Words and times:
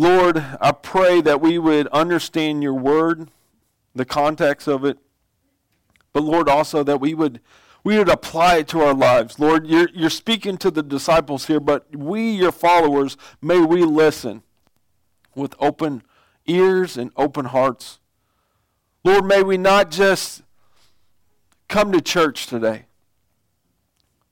Lord, 0.00 0.42
I 0.62 0.72
pray 0.72 1.20
that 1.20 1.42
we 1.42 1.58
would 1.58 1.86
understand 1.88 2.62
your 2.62 2.72
word, 2.72 3.28
the 3.94 4.06
context 4.06 4.66
of 4.66 4.82
it, 4.82 4.96
but 6.14 6.22
Lord, 6.22 6.48
also 6.48 6.82
that 6.82 7.02
we 7.02 7.12
would 7.12 7.38
we 7.84 7.98
would 7.98 8.08
apply 8.08 8.56
it 8.56 8.68
to 8.68 8.80
our 8.80 8.94
lives. 8.94 9.38
Lord, 9.38 9.66
you're, 9.66 9.90
you're 9.92 10.08
speaking 10.08 10.56
to 10.56 10.70
the 10.70 10.82
disciples 10.82 11.48
here, 11.48 11.60
but 11.60 11.94
we, 11.94 12.30
your 12.30 12.50
followers, 12.50 13.18
may 13.42 13.58
we 13.60 13.84
listen 13.84 14.42
with 15.34 15.54
open 15.58 16.02
ears 16.46 16.96
and 16.96 17.10
open 17.14 17.44
hearts. 17.44 17.98
Lord, 19.04 19.26
may 19.26 19.42
we 19.42 19.58
not 19.58 19.90
just 19.90 20.40
come 21.68 21.92
to 21.92 22.00
church 22.00 22.46
today, 22.46 22.86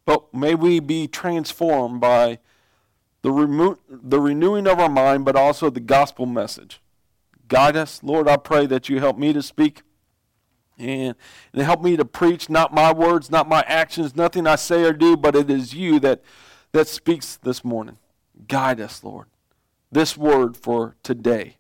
but 0.07 0.33
may 0.33 0.55
we 0.55 0.81
be 0.81 1.07
transformed 1.07 2.01
by 2.01 2.39
the, 3.23 3.31
remo- 3.31 3.79
the 3.89 4.21
renewing 4.21 4.67
of 4.67 4.79
our 4.79 4.89
mind, 4.89 5.25
but 5.25 5.37
also 5.37 5.71
the 5.71 5.81
gospel 5.81 6.27
message. 6.27 6.81
Guide 7.49 7.77
us. 7.77 8.03
Lord, 8.03 8.29
I 8.29 8.37
pray 8.37 8.67
that 8.67 8.89
you 8.89 9.01
help 9.01 9.19
me 9.19 9.33
to 9.33 9.43
speak 9.43 9.83
and, 10.79 11.15
and 11.53 11.63
help 11.63 11.83
me 11.83 11.97
to 11.97 12.05
preach 12.05 12.49
not 12.49 12.73
my 12.73 12.93
words, 12.93 13.31
not 13.31 13.49
my 13.49 13.65
actions, 13.67 14.15
nothing 14.15 14.47
I 14.47 14.57
say 14.57 14.85
or 14.85 14.93
do, 14.93 15.17
but 15.17 15.35
it 15.35 15.51
is 15.51 15.75
you 15.75 15.99
that, 16.01 16.23
that 16.73 16.89
speaks 16.89 17.37
this 17.37 17.65
morning. 17.65 17.99
Guide 18.47 18.81
us, 18.81 19.03
Lord. 19.03 19.27
This 19.91 20.17
word 20.17 20.57
for 20.57 20.97
today. 21.03 21.57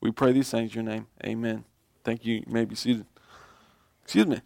We 0.00 0.10
pray 0.10 0.32
these 0.32 0.50
things 0.50 0.74
in 0.74 0.84
your 0.84 0.92
name. 0.92 1.06
Amen. 1.24 1.64
Thank 2.04 2.24
you. 2.24 2.36
You 2.36 2.44
may 2.46 2.64
be 2.64 2.74
seated. 2.74 3.06
Excuse 4.04 4.26
me. 4.26 4.40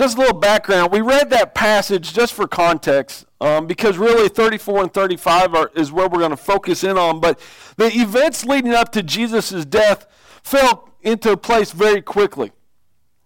Just 0.00 0.16
a 0.16 0.20
little 0.20 0.38
background. 0.38 0.90
We 0.90 1.02
read 1.02 1.28
that 1.28 1.54
passage 1.54 2.14
just 2.14 2.32
for 2.32 2.48
context 2.48 3.26
um, 3.38 3.66
because 3.66 3.98
really 3.98 4.30
34 4.30 4.84
and 4.84 4.94
35 4.94 5.54
are, 5.54 5.70
is 5.74 5.92
where 5.92 6.08
we're 6.08 6.20
going 6.20 6.30
to 6.30 6.38
focus 6.38 6.82
in 6.82 6.96
on. 6.96 7.20
But 7.20 7.38
the 7.76 7.92
events 7.94 8.46
leading 8.46 8.72
up 8.72 8.92
to 8.92 9.02
Jesus' 9.02 9.66
death 9.66 10.06
fell 10.42 10.88
into 11.02 11.36
place 11.36 11.72
very 11.72 12.00
quickly. 12.00 12.50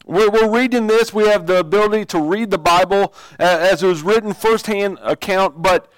We're, 0.04 0.28
we're 0.28 0.50
reading 0.50 0.88
this. 0.88 1.14
We 1.14 1.28
have 1.28 1.46
the 1.46 1.60
ability 1.60 2.06
to 2.06 2.20
read 2.20 2.50
the 2.50 2.58
Bible 2.58 3.14
as 3.38 3.84
it 3.84 3.86
was 3.86 4.02
written, 4.02 4.34
firsthand 4.34 4.98
account, 5.00 5.62
but 5.62 5.88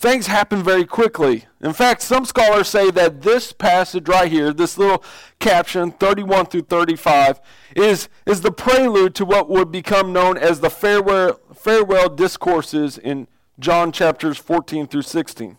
things 0.00 0.26
happen 0.26 0.62
very 0.62 0.86
quickly. 0.86 1.44
In 1.60 1.74
fact, 1.74 2.00
some 2.00 2.24
scholars 2.24 2.68
say 2.68 2.90
that 2.90 3.20
this 3.20 3.52
passage 3.52 4.08
right 4.08 4.32
here, 4.32 4.50
this 4.52 4.78
little 4.78 5.04
caption, 5.38 5.92
31 5.92 6.46
through 6.46 6.62
35, 6.62 7.38
is, 7.76 8.08
is 8.24 8.40
the 8.40 8.50
prelude 8.50 9.14
to 9.16 9.26
what 9.26 9.50
would 9.50 9.70
become 9.70 10.12
known 10.12 10.38
as 10.38 10.60
the 10.60 10.70
farewell, 10.70 11.38
farewell 11.54 12.08
discourses 12.08 12.96
in 12.96 13.28
John 13.58 13.92
chapters 13.92 14.38
14 14.38 14.86
through 14.86 15.02
16. 15.02 15.58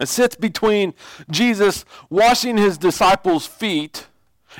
It 0.00 0.08
sits 0.08 0.34
between 0.34 0.94
Jesus 1.30 1.84
washing 2.08 2.56
his 2.56 2.78
disciples' 2.78 3.46
feet 3.46 4.06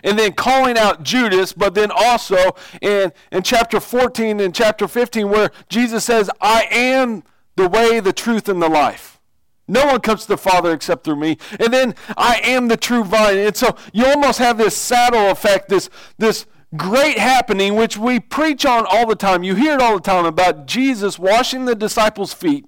and 0.04 0.18
then 0.18 0.34
calling 0.34 0.76
out 0.76 1.02
Judas, 1.02 1.54
but 1.54 1.74
then 1.74 1.90
also 1.90 2.54
in, 2.82 3.12
in 3.30 3.42
chapter 3.42 3.80
14 3.80 4.40
and 4.40 4.54
chapter 4.54 4.86
15, 4.86 5.30
where 5.30 5.50
Jesus 5.70 6.04
says, 6.04 6.30
I 6.38 6.66
am 6.70 7.22
the 7.56 7.68
way, 7.68 8.00
the 8.00 8.12
truth, 8.12 8.48
and 8.48 8.62
the 8.62 8.68
life. 8.68 9.20
No 9.68 9.86
one 9.86 10.00
comes 10.00 10.22
to 10.22 10.28
the 10.28 10.36
Father 10.36 10.72
except 10.72 11.04
through 11.04 11.16
me. 11.16 11.38
And 11.58 11.72
then 11.72 11.94
I 12.16 12.40
am 12.42 12.68
the 12.68 12.76
true 12.76 13.04
vine. 13.04 13.38
And 13.38 13.56
so 13.56 13.76
you 13.92 14.06
almost 14.06 14.38
have 14.38 14.58
this 14.58 14.76
saddle 14.76 15.30
effect, 15.30 15.68
this, 15.68 15.88
this 16.18 16.46
great 16.76 17.18
happening, 17.18 17.76
which 17.76 17.96
we 17.96 18.20
preach 18.20 18.66
on 18.66 18.86
all 18.86 19.06
the 19.06 19.16
time. 19.16 19.42
You 19.42 19.54
hear 19.54 19.74
it 19.74 19.82
all 19.82 19.94
the 19.94 20.00
time 20.00 20.26
about 20.26 20.66
Jesus 20.66 21.18
washing 21.18 21.64
the 21.64 21.74
disciples' 21.74 22.32
feet 22.32 22.66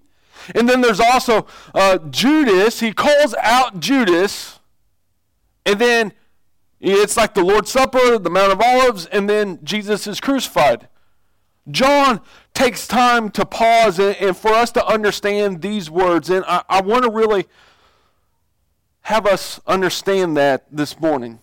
and 0.55 0.69
then 0.69 0.81
there's 0.81 1.01
also 1.01 1.47
uh, 1.75 1.99
Judas. 1.99 2.81
He 2.81 2.93
calls 2.93 3.35
out 3.41 3.81
Judas. 3.81 4.59
And 5.65 5.79
then 5.79 6.13
it's 6.81 7.17
like 7.17 7.35
the 7.35 7.45
Lord's 7.45 7.71
Supper, 7.71 8.19
the 8.19 8.31
Mount 8.31 8.53
of 8.53 8.61
Olives, 8.61 9.07
and 9.07 9.29
then 9.29 9.61
Jesus 9.63 10.07
is 10.07 10.21
crucified. 10.21 10.89
John 11.71 12.21
takes 12.55 12.87
time 12.87 13.31
to 13.31 13.45
pause 13.45 13.99
and, 13.99 14.17
and 14.17 14.37
for 14.37 14.53
us 14.53 14.71
to 14.73 14.87
understand 14.87 15.61
these 15.61 15.91
words. 15.91 16.31
And 16.31 16.45
I, 16.47 16.63
I 16.69 16.81
want 16.81 17.05
to 17.05 17.11
really 17.11 17.47
have 19.03 19.27
us 19.27 19.61
understand 19.67 20.37
that 20.37 20.65
this 20.71 20.99
morning. 20.99 21.41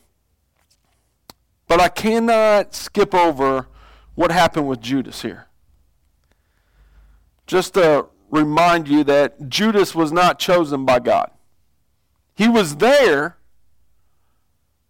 But 1.67 1.79
I 1.79 1.89
cannot 1.89 2.73
skip 2.73 3.13
over 3.13 3.67
what 4.15 4.31
happened 4.31 4.67
with 4.67 4.81
Judas 4.81 5.21
here. 5.21 5.47
Just 7.45 7.75
to 7.75 8.07
remind 8.29 8.87
you 8.87 9.03
that 9.03 9.49
Judas 9.49 9.93
was 9.93 10.11
not 10.11 10.39
chosen 10.39 10.85
by 10.85 10.99
God. 10.99 11.31
He 12.33 12.47
was 12.47 12.77
there, 12.77 13.37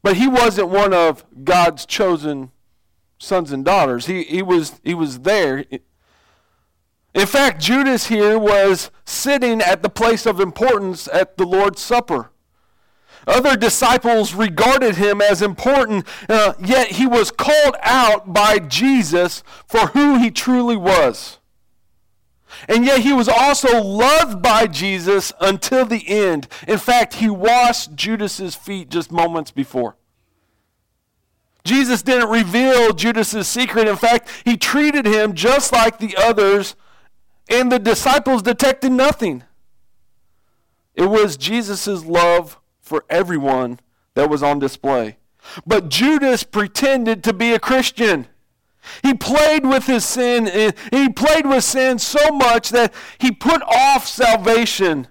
but 0.04 0.18
he 0.18 0.28
wasn't 0.28 0.70
one 0.70 0.94
of 0.94 1.26
God's 1.44 1.86
chosen 1.86 2.52
sons 3.18 3.52
and 3.52 3.66
daughters. 3.66 4.06
He, 4.06 4.24
he, 4.24 4.42
was, 4.42 4.80
he 4.84 4.94
was 4.94 5.20
there. 5.20 5.66
In 7.14 7.28
fact, 7.28 7.62
Judas 7.62 8.08
here 8.08 8.40
was 8.40 8.90
sitting 9.06 9.62
at 9.62 9.84
the 9.84 9.90
place 9.90 10.26
of 10.26 10.40
importance 10.40 11.10
at 11.12 11.38
the 11.38 11.46
Lord's 11.46 11.82
Supper. 11.82 12.32
Other 13.28 13.56
disciples 13.56 14.34
regarded 14.34 14.96
him 14.96 15.22
as 15.22 15.42
important, 15.42 16.08
uh, 16.28 16.54
yet 16.60 16.94
he 16.94 17.06
was 17.06 17.30
called 17.30 17.76
out 17.82 18.34
by 18.34 18.60
Jesus 18.60 19.44
for 19.68 19.88
who 19.88 20.18
he 20.18 20.32
truly 20.32 20.78
was. 20.78 21.40
And 22.68 22.86
yet 22.86 23.02
he 23.02 23.14
was 23.14 23.30
also 23.30 23.82
loved 23.82 24.42
by 24.42 24.68
Jesus 24.68 25.32
until 25.40 25.86
the 25.86 26.08
end. 26.08 26.48
In 26.68 26.78
fact, 26.78 27.16
he 27.16 27.30
washed 27.30 27.96
Judas's 27.96 28.56
feet 28.56 28.90
just 28.90 29.12
moments 29.12 29.52
before. 29.52 29.96
Jesus 31.64 32.02
didn't 32.02 32.30
reveal 32.30 32.94
Judas's 32.94 33.48
secret. 33.48 33.88
In 33.88 33.96
fact, 33.96 34.30
he 34.44 34.58
treated 34.58 35.06
him 35.06 35.34
just 35.34 35.72
like 35.72 36.00
the 36.00 36.16
others, 36.18 36.76
and 37.50 37.72
the 37.72 37.80
disciples 37.80 38.42
detected 38.42 38.92
nothing. 38.92 39.44
It 40.96 41.10
was 41.10 41.38
Jesus' 41.38 42.06
love 42.06 42.60
for 42.80 43.06
everyone 43.10 43.80
that 44.14 44.30
was 44.30 44.44
on 44.44 44.60
display. 44.60 45.18
But 45.66 45.90
Judas 45.90 46.44
pretended 46.44 47.24
to 47.24 47.34
be 47.34 47.54
a 47.54 47.60
Christian. 47.60 48.28
He 49.04 49.14
played 49.14 49.66
with 49.66 49.86
his 49.86 50.06
sin. 50.06 50.48
Eh, 50.48 50.72
he 50.92 51.10
played 51.10 51.46
with 51.46 51.64
sin 51.64 52.00
so 52.00 52.32
much 52.32 52.70
that 52.70 52.94
he 53.20 53.32
put 53.32 53.62
off 53.64 54.08
salvation. 54.08 55.08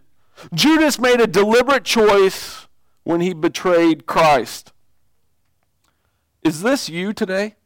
Judas 0.55 0.99
made 0.99 1.21
a 1.21 1.27
deliberate 1.27 1.85
choice 1.85 2.67
when 3.05 3.21
he 3.21 3.33
betrayed 3.33 4.07
Christ. 4.07 4.73
Is 6.43 6.63
this 6.63 6.89
you 6.89 7.13
today? 7.13 7.57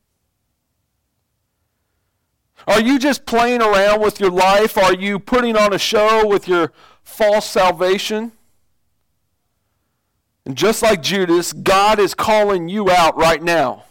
Are 2.67 2.81
you 2.81 2.99
just 2.99 3.27
playing 3.27 3.63
around 3.63 4.01
with 4.01 4.21
your 4.21 4.31
life? 4.31 4.79
Are 4.79 4.95
you 4.95 5.19
putting 5.19 5.57
on 5.57 5.73
a 5.73 5.79
show 5.79 6.27
with 6.27 6.49
your 6.49 6.73
false 7.03 7.49
salvation? 7.49 8.33
And 10.47 10.57
just 10.57 10.83
like 10.83 11.03
Judas, 11.03 11.53
God 11.53 11.99
is 11.99 12.15
calling 12.15 12.69
you 12.69 12.91
out 12.91 13.17
right 13.17 13.43
now. 13.43 13.85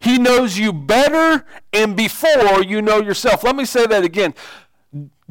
He 0.00 0.18
knows 0.18 0.58
you 0.58 0.72
better 0.72 1.44
and 1.72 1.96
before 1.96 2.62
you 2.62 2.82
know 2.82 3.00
yourself. 3.00 3.42
Let 3.42 3.56
me 3.56 3.64
say 3.64 3.86
that 3.86 4.04
again. 4.04 4.34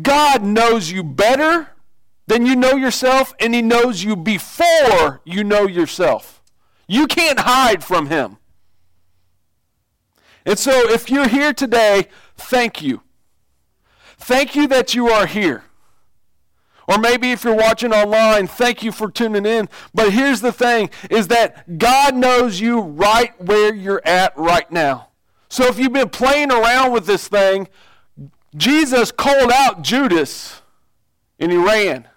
God 0.01 0.43
knows 0.43 0.91
you 0.91 1.03
better 1.03 1.69
than 2.27 2.45
you 2.45 2.55
know 2.55 2.75
yourself, 2.75 3.33
and 3.39 3.53
He 3.53 3.61
knows 3.61 4.03
you 4.03 4.15
before 4.15 5.21
you 5.23 5.43
know 5.43 5.67
yourself. 5.67 6.41
You 6.87 7.07
can't 7.07 7.39
hide 7.39 7.83
from 7.83 8.07
Him. 8.07 8.37
And 10.45 10.59
so, 10.59 10.89
if 10.89 11.09
you're 11.09 11.27
here 11.27 11.53
today, 11.53 12.07
thank 12.37 12.81
you. 12.81 13.01
Thank 14.17 14.55
you 14.55 14.67
that 14.67 14.95
you 14.95 15.09
are 15.09 15.25
here. 15.25 15.63
Or 16.87 16.97
maybe 16.97 17.31
if 17.31 17.43
you're 17.43 17.55
watching 17.55 17.93
online, 17.93 18.47
thank 18.47 18.81
you 18.81 18.91
for 18.91 19.11
tuning 19.11 19.45
in. 19.45 19.67
But 19.93 20.13
here's 20.13 20.39
the 20.39 20.53
thing 20.53 20.89
is 21.09 21.27
that 21.27 21.77
God 21.77 22.15
knows 22.15 22.61
you 22.61 22.79
right 22.79 23.39
where 23.41 23.73
you're 23.73 24.01
at 24.05 24.37
right 24.37 24.71
now. 24.71 25.09
So 25.49 25.65
if 25.65 25.77
you've 25.77 25.93
been 25.93 26.09
playing 26.09 26.51
around 26.51 26.93
with 26.93 27.05
this 27.05 27.27
thing, 27.27 27.67
Jesus 28.55 29.11
called 29.11 29.51
out 29.51 29.81
Judas 29.81 30.61
and 31.39 31.51
he 31.51 31.57
ran. 31.57 32.07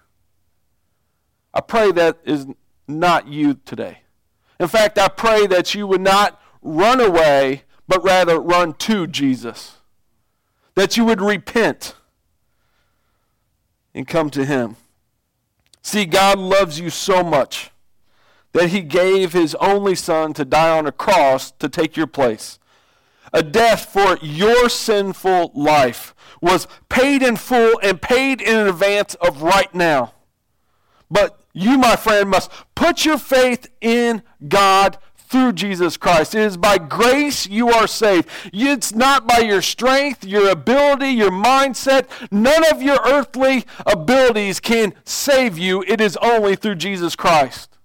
I 1.53 1.59
pray 1.59 1.91
that 1.91 2.19
is 2.23 2.47
not 2.87 3.27
you 3.27 3.55
today. 3.65 3.99
In 4.59 4.67
fact, 4.67 4.97
I 4.97 5.09
pray 5.09 5.47
that 5.47 5.75
you 5.75 5.85
would 5.87 6.01
not 6.01 6.41
run 6.61 7.01
away, 7.01 7.63
but 7.87 8.03
rather 8.03 8.39
run 8.39 8.73
to 8.73 9.05
Jesus. 9.07 9.80
That 10.75 10.97
you 10.97 11.05
would 11.05 11.21
repent 11.21 11.95
and 13.93 14.07
come 14.07 14.29
to 14.31 14.45
Him. 14.45 14.77
See, 15.81 16.05
God 16.05 16.39
loves 16.39 16.79
you 16.79 16.89
so 16.89 17.23
much 17.23 17.71
that 18.53 18.69
He 18.69 18.81
gave 18.81 19.33
His 19.33 19.55
only 19.55 19.95
Son 19.95 20.33
to 20.33 20.45
die 20.45 20.77
on 20.77 20.87
a 20.87 20.91
cross 20.91 21.51
to 21.51 21.67
take 21.67 21.97
your 21.97 22.07
place. 22.07 22.59
a 23.33 23.43
death 23.43 23.85
for 23.85 24.17
your 24.21 24.69
sinful 24.69 25.51
life, 25.53 26.13
was 26.41 26.67
paid 26.89 27.21
in 27.21 27.35
full 27.35 27.79
and 27.81 28.01
paid 28.01 28.41
in 28.41 28.67
advance 28.67 29.15
of 29.15 29.41
right 29.41 29.73
now. 29.73 30.13
But 31.09 31.39
you, 31.53 31.77
my 31.77 31.95
friend, 31.95 32.29
must 32.29 32.51
put 32.75 33.05
your 33.05 33.17
faith 33.17 33.69
in 33.79 34.23
God 34.47 34.97
through 35.31 35.53
Jesus 35.53 35.95
Christ. 35.95 36.35
It 36.35 36.41
is 36.41 36.57
by 36.57 36.77
grace 36.77 37.47
you 37.47 37.69
are 37.69 37.87
saved. 37.87 38.27
It's 38.51 38.93
not 38.93 39.25
by 39.25 39.39
your 39.39 39.61
strength, 39.61 40.25
your 40.25 40.49
ability, 40.49 41.07
your 41.07 41.31
mindset. 41.31 42.07
None 42.29 42.65
of 42.69 42.81
your 42.81 42.99
earthly 43.05 43.65
abilities 43.85 44.59
can 44.59 44.93
save 45.05 45.57
you. 45.57 45.83
It 45.87 46.01
is 46.01 46.17
only 46.21 46.57
through 46.57 46.75
Jesus 46.75 47.15
Christ. 47.15 47.77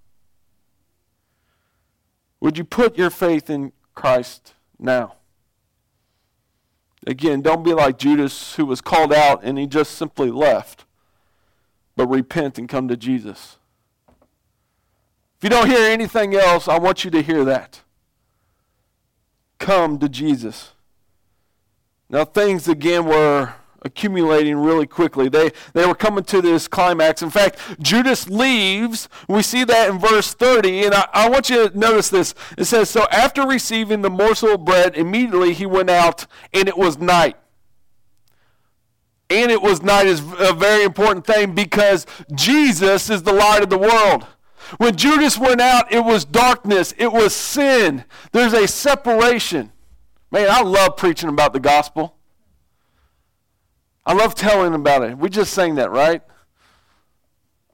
Would 2.41 2.59
you 2.59 2.65
put 2.65 2.99
your 2.99 3.11
faith 3.11 3.49
in 3.49 3.73
Christ 3.95 4.55
now? 4.79 5.15
Again, 7.07 7.43
don't 7.43 7.63
be 7.63 7.73
like 7.73 7.97
Judas 7.97 8.57
who 8.57 8.67
was 8.67 8.81
called 8.81 9.13
out 9.13 9.45
and 9.45 9.57
he 9.57 9.69
just 9.69 9.93
simply 9.93 10.33
left. 10.33 10.85
But 11.95 12.09
repent 12.09 12.59
and 12.59 12.69
come 12.69 12.89
to 12.89 12.97
Jesus. 12.97 13.57
If 15.39 15.45
you 15.45 15.51
don't 15.51 15.69
hear 15.69 15.91
anything 15.91 16.35
else, 16.35 16.67
I 16.67 16.79
want 16.79 17.05
you 17.05 17.11
to 17.11 17.23
hear 17.23 17.45
that. 17.45 17.83
Come 19.59 19.99
to 19.99 20.09
Jesus. 20.09 20.73
Now, 22.09 22.25
things 22.25 22.69
again 22.69 23.05
were 23.05 23.55
accumulating 23.83 24.57
really 24.57 24.87
quickly. 24.87 25.29
They, 25.29 25.51
they 25.73 25.87
were 25.87 25.95
coming 25.95 26.25
to 26.25 26.41
this 26.41 26.69
climax. 26.69 27.23
In 27.23 27.31
fact, 27.31 27.59
Judas 27.81 28.29
leaves. 28.29 29.09
We 29.29 29.43
see 29.43 29.65
that 29.65 29.91
in 29.91 29.99
verse 29.99 30.35
30. 30.35 30.87
And 30.87 30.95
I, 30.95 31.09
I 31.13 31.29
want 31.29 31.51
you 31.51 31.69
to 31.69 31.79
notice 31.79 32.09
this. 32.09 32.35
It 32.57 32.65
says, 32.65 32.89
So 32.91 33.07
after 33.11 33.47
receiving 33.47 34.03
the 34.03 34.11
morsel 34.11 34.55
of 34.55 34.65
bread, 34.65 34.97
immediately 34.97 35.53
he 35.53 35.67
went 35.67 35.91
out, 35.91 36.27
and 36.53 36.69
it 36.69 36.77
was 36.77 36.99
night. 36.99 37.37
And 39.29 39.51
it 39.51 39.61
was 39.61 39.83
night 39.83 40.07
is 40.07 40.21
a 40.39 40.53
very 40.53 40.85
important 40.85 41.27
thing 41.27 41.55
because 41.55 42.07
Jesus 42.35 43.11
is 43.11 43.25
the 43.25 43.33
light 43.33 43.63
of 43.63 43.71
the 43.71 43.79
world. 43.79 44.27
When 44.79 44.97
Judas 44.97 45.39
went 45.39 45.61
out, 45.61 45.93
it 45.93 46.05
was 46.05 46.25
darkness, 46.25 46.93
it 46.99 47.13
was 47.13 47.35
sin. 47.35 48.05
There's 48.33 48.53
a 48.53 48.67
separation. 48.67 49.73
Man, 50.31 50.49
I 50.51 50.63
love 50.63 50.97
preaching 50.97 51.29
about 51.29 51.53
the 51.53 51.61
gospel. 51.61 52.17
I 54.05 54.13
love 54.13 54.35
telling 54.35 54.75
about 54.75 55.03
it. 55.03 55.19
We 55.19 55.29
just 55.29 55.53
sang 55.53 55.77
that, 55.77 55.91
right? 55.91 56.23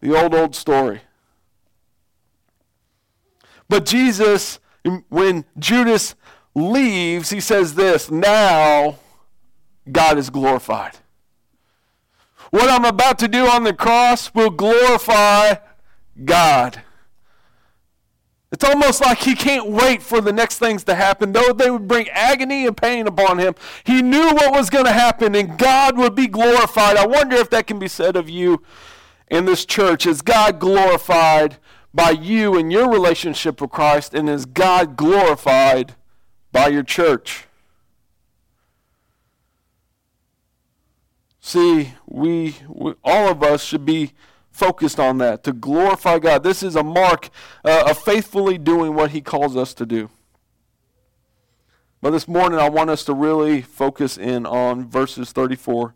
The 0.00 0.16
old, 0.16 0.34
old 0.34 0.54
story. 0.54 1.00
But 3.68 3.86
Jesus, 3.86 4.58
when 5.08 5.44
Judas 5.58 6.14
leaves, 6.54 7.30
he 7.30 7.40
says 7.40 7.74
this 7.74 8.10
now 8.10 8.98
God 9.90 10.18
is 10.18 10.30
glorified. 10.30 10.98
What 12.50 12.68
I'm 12.68 12.84
about 12.84 13.18
to 13.20 13.28
do 13.28 13.46
on 13.46 13.64
the 13.64 13.72
cross 13.72 14.34
will 14.34 14.50
glorify 14.50 15.54
God. 16.24 16.82
It's 18.52 18.64
almost 18.64 19.00
like 19.00 19.18
he 19.18 19.34
can't 19.34 19.70
wait 19.70 20.02
for 20.02 20.20
the 20.20 20.32
next 20.32 20.58
things 20.58 20.84
to 20.84 20.94
happen. 20.94 21.32
Though 21.32 21.54
they 21.54 21.70
would 21.70 21.88
bring 21.88 22.10
agony 22.10 22.66
and 22.66 22.76
pain 22.76 23.06
upon 23.06 23.38
him, 23.38 23.54
he 23.82 24.02
knew 24.02 24.26
what 24.26 24.52
was 24.52 24.68
going 24.68 24.84
to 24.84 24.92
happen 24.92 25.34
and 25.34 25.58
God 25.58 25.96
would 25.96 26.14
be 26.14 26.26
glorified. 26.26 26.98
I 26.98 27.06
wonder 27.06 27.36
if 27.36 27.48
that 27.50 27.66
can 27.66 27.78
be 27.78 27.88
said 27.88 28.14
of 28.14 28.28
you 28.28 28.62
in 29.30 29.46
this 29.46 29.64
church. 29.64 30.04
Is 30.04 30.20
God 30.20 30.60
glorified 30.60 31.56
by 31.94 32.10
you 32.10 32.58
and 32.58 32.70
your 32.70 32.90
relationship 32.90 33.58
with 33.58 33.70
Christ? 33.70 34.12
And 34.12 34.28
is 34.28 34.44
God 34.44 34.96
glorified 34.96 35.94
by 36.52 36.68
your 36.68 36.82
church? 36.82 37.46
See, 41.40 41.94
we, 42.06 42.56
we 42.68 42.94
all 43.02 43.30
of 43.30 43.42
us 43.42 43.64
should 43.64 43.86
be 43.86 44.12
focused 44.52 45.00
on 45.00 45.18
that, 45.18 45.42
to 45.44 45.52
glorify 45.52 46.18
God. 46.18 46.44
This 46.44 46.62
is 46.62 46.76
a 46.76 46.84
mark 46.84 47.30
uh, 47.64 47.84
of 47.88 47.98
faithfully 47.98 48.58
doing 48.58 48.94
what 48.94 49.10
He 49.10 49.20
calls 49.20 49.56
us 49.56 49.74
to 49.74 49.86
do. 49.86 50.10
But 52.00 52.10
this 52.10 52.28
morning, 52.28 52.58
I 52.58 52.68
want 52.68 52.90
us 52.90 53.04
to 53.04 53.14
really 53.14 53.62
focus 53.62 54.18
in 54.18 54.44
on 54.44 54.88
verses 54.88 55.32
34 55.32 55.94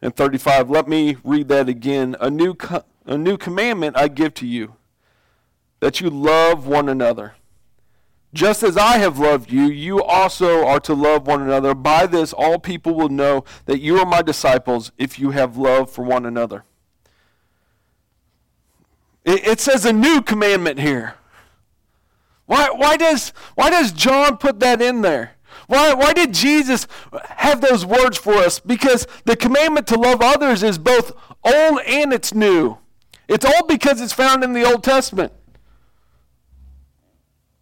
and 0.00 0.14
35. 0.14 0.70
Let 0.70 0.88
me 0.88 1.16
read 1.22 1.48
that 1.48 1.68
again. 1.68 2.16
A 2.20 2.30
new, 2.30 2.54
co- 2.54 2.84
a 3.04 3.18
new 3.18 3.36
commandment 3.36 3.96
I 3.96 4.08
give 4.08 4.32
to 4.34 4.46
you, 4.46 4.76
that 5.80 6.00
you 6.00 6.08
love 6.08 6.66
one 6.66 6.88
another. 6.88 7.34
Just 8.32 8.62
as 8.62 8.76
I 8.76 8.98
have 8.98 9.18
loved 9.18 9.50
you, 9.50 9.64
you 9.64 10.02
also 10.04 10.64
are 10.64 10.78
to 10.80 10.94
love 10.94 11.26
one 11.26 11.42
another. 11.42 11.74
By 11.74 12.06
this, 12.06 12.32
all 12.32 12.60
people 12.60 12.94
will 12.94 13.08
know 13.08 13.44
that 13.66 13.80
you 13.80 13.98
are 13.98 14.06
my 14.06 14.22
disciples 14.22 14.92
if 14.96 15.18
you 15.18 15.32
have 15.32 15.56
love 15.56 15.90
for 15.90 16.04
one 16.04 16.24
another. 16.24 16.64
It, 19.30 19.46
it 19.46 19.60
says 19.60 19.84
a 19.84 19.92
new 19.92 20.22
commandment 20.22 20.80
here. 20.80 21.14
Why, 22.46 22.70
why, 22.70 22.96
does, 22.96 23.32
why 23.54 23.70
does 23.70 23.92
John 23.92 24.38
put 24.38 24.58
that 24.58 24.82
in 24.82 25.02
there? 25.02 25.36
Why, 25.68 25.94
why 25.94 26.12
did 26.12 26.34
Jesus 26.34 26.88
have 27.36 27.60
those 27.60 27.86
words 27.86 28.18
for 28.18 28.34
us? 28.34 28.58
Because 28.58 29.06
the 29.24 29.36
commandment 29.36 29.86
to 29.86 29.96
love 29.96 30.20
others 30.20 30.64
is 30.64 30.78
both 30.78 31.12
old 31.44 31.80
and 31.86 32.12
it's 32.12 32.34
new. 32.34 32.78
It's 33.28 33.44
old 33.44 33.68
because 33.68 34.00
it's 34.00 34.12
found 34.12 34.42
in 34.42 34.52
the 34.52 34.64
Old 34.64 34.82
Testament. 34.82 35.32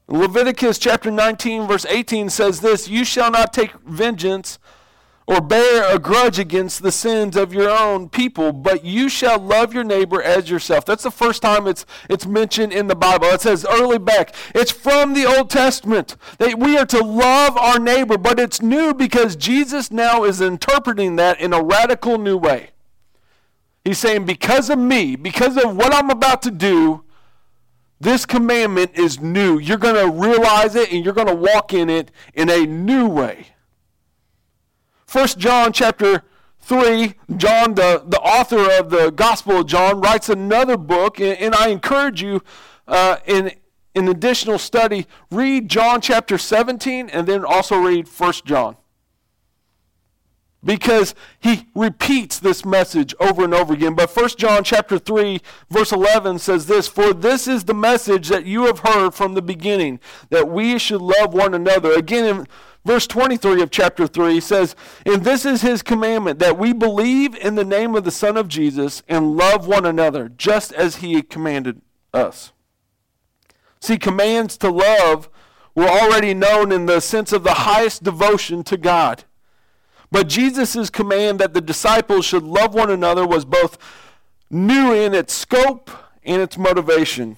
Leviticus 0.07 0.79
chapter 0.79 1.11
19, 1.11 1.67
verse 1.67 1.85
18 1.85 2.31
says 2.31 2.61
this 2.61 2.89
You 2.89 3.05
shall 3.05 3.31
not 3.31 3.53
take 3.53 3.73
vengeance 3.81 4.59
or 5.29 5.43
bear 5.43 5.95
a 5.95 5.99
grudge 5.99 6.39
against 6.39 6.83
the 6.83 6.91
sins 6.91 7.37
of 7.37 7.53
your 7.53 7.69
own 7.69 8.09
people, 8.09 8.51
but 8.51 8.83
you 8.83 9.11
shall 9.11 9.39
love 9.39 9.75
your 9.75 9.85
neighbor 9.85 10.23
as 10.23 10.49
yourself. 10.49 10.87
That's 10.87 11.03
the 11.03 11.11
first 11.11 11.43
time 11.43 11.67
it's, 11.67 11.85
it's 12.09 12.25
mentioned 12.25 12.73
in 12.73 12.87
the 12.87 12.97
Bible. 12.97 13.27
It 13.27 13.43
says 13.43 13.67
early 13.69 13.99
back. 13.99 14.35
It's 14.55 14.71
from 14.71 15.13
the 15.13 15.27
Old 15.27 15.51
Testament 15.51 16.17
that 16.39 16.59
we 16.59 16.79
are 16.79 16.87
to 16.87 17.05
love 17.05 17.59
our 17.59 17.79
neighbor, 17.79 18.17
but 18.17 18.41
it's 18.41 18.63
new 18.63 18.95
because 18.95 19.37
Jesus 19.37 19.91
now 19.91 20.25
is 20.25 20.41
interpreting 20.41 21.17
that 21.17 21.39
in 21.39 21.53
a 21.53 21.63
radical 21.63 22.17
new 22.17 22.39
way. 22.39 22.71
He's 23.85 23.99
saying, 23.99 24.25
because 24.25 24.71
of 24.71 24.79
me, 24.79 25.15
because 25.15 25.59
of 25.59 25.77
what 25.77 25.95
I'm 25.95 26.09
about 26.09 26.41
to 26.43 26.51
do, 26.51 27.05
this 28.01 28.25
commandment 28.25 28.93
is 28.95 29.21
new. 29.21 29.59
You're 29.59 29.77
going 29.77 29.95
to 29.95 30.11
realize 30.11 30.75
it 30.75 30.91
and 30.91 31.05
you're 31.05 31.13
going 31.13 31.27
to 31.27 31.35
walk 31.35 31.75
in 31.75 31.91
it 31.91 32.11
in 32.33 32.49
a 32.49 32.65
new 32.65 33.07
way. 33.07 33.49
First 35.09 35.39
John 35.39 35.73
chapter 35.73 36.23
3, 36.61 37.15
John, 37.39 37.73
the, 37.73 38.05
the 38.07 38.21
author 38.21 38.71
of 38.79 38.91
the 38.91 39.11
Gospel 39.11 39.61
of 39.61 39.67
John, 39.67 40.03
writes 40.03 40.29
another 40.29 40.77
book, 40.77 41.19
and, 41.19 41.39
and 41.39 41.55
I 41.55 41.69
encourage 41.69 42.21
you 42.21 42.43
uh, 42.87 43.17
in, 43.25 43.53
an 43.95 44.09
additional 44.09 44.59
study, 44.59 45.07
read 45.31 45.71
John 45.71 46.03
chapter 46.03 46.37
17 46.37 47.09
and 47.09 47.27
then 47.27 47.43
also 47.43 47.79
read 47.79 48.07
First 48.07 48.45
John. 48.45 48.77
Because 50.63 51.15
he 51.41 51.69
repeats 51.75 52.39
this 52.39 52.67
message 52.67 53.15
over 53.19 53.45
and 53.45 53.55
over 53.55 53.73
again. 53.73 53.95
But 53.95 54.11
First 54.11 54.37
John 54.37 54.63
chapter 54.63 54.99
3, 54.99 55.41
verse 55.71 55.91
11 55.91 56.39
says 56.39 56.67
this 56.67 56.87
For 56.87 57.15
this 57.15 57.49
is 57.49 57.65
the 57.65 57.73
message 57.73 58.29
that 58.29 58.45
you 58.45 58.67
have 58.67 58.81
heard 58.81 59.15
from 59.15 59.33
the 59.33 59.41
beginning, 59.41 60.01
that 60.29 60.51
we 60.51 60.79
should 60.79 61.01
love 61.01 61.33
one 61.33 61.55
another. 61.55 61.93
Again, 61.93 62.25
in 62.41 62.47
Verse 62.85 63.07
23 63.07 63.61
of 63.61 63.71
chapter 63.71 64.07
3 64.07 64.41
says, 64.41 64.75
And 65.05 65.25
this 65.25 65.45
is 65.45 65.63
his 65.63 65.83
commandment, 65.83 66.39
that 66.39 66.59
we 66.59 66.73
believe 66.73 67.35
in 67.35 67.55
the 67.55 67.65
name 67.65 67.95
of 67.95 68.05
the 68.05 68.11
Son 68.11 68.37
of 68.37 68.49
Jesus 68.49 69.03
and 69.09 69.37
love 69.37 69.67
one 69.67 69.85
another, 69.85 70.29
just 70.29 70.73
as 70.73 70.97
he 70.97 71.21
commanded 71.23 71.83
us. 72.15 72.53
See, 73.81 73.99
commands 73.99 74.57
to 74.59 74.71
love 74.71 75.29
were 75.75 75.89
already 75.89 76.35
known 76.35 76.73
in 76.73 76.87
the 76.87 77.01
sense 77.01 77.33
of 77.33 77.45
the 77.45 77.55
highest 77.55 78.03
devotion 78.03 78.65
to 78.65 78.77
God. 78.77 79.25
But 80.11 80.29
Jesus' 80.29 80.91
command 80.91 81.39
that 81.39 81.55
the 81.55 81.61
disciples 81.61 82.25
should 82.25 82.43
love 82.43 82.75
one 82.75 82.91
another 82.91 83.27
was 83.27 83.45
both 83.45 83.79
new 84.51 84.93
in 84.93 85.15
its 85.15 85.35
scope 85.35 85.91
and 86.25 86.41
its 86.41 86.57
motivation. 86.57 87.37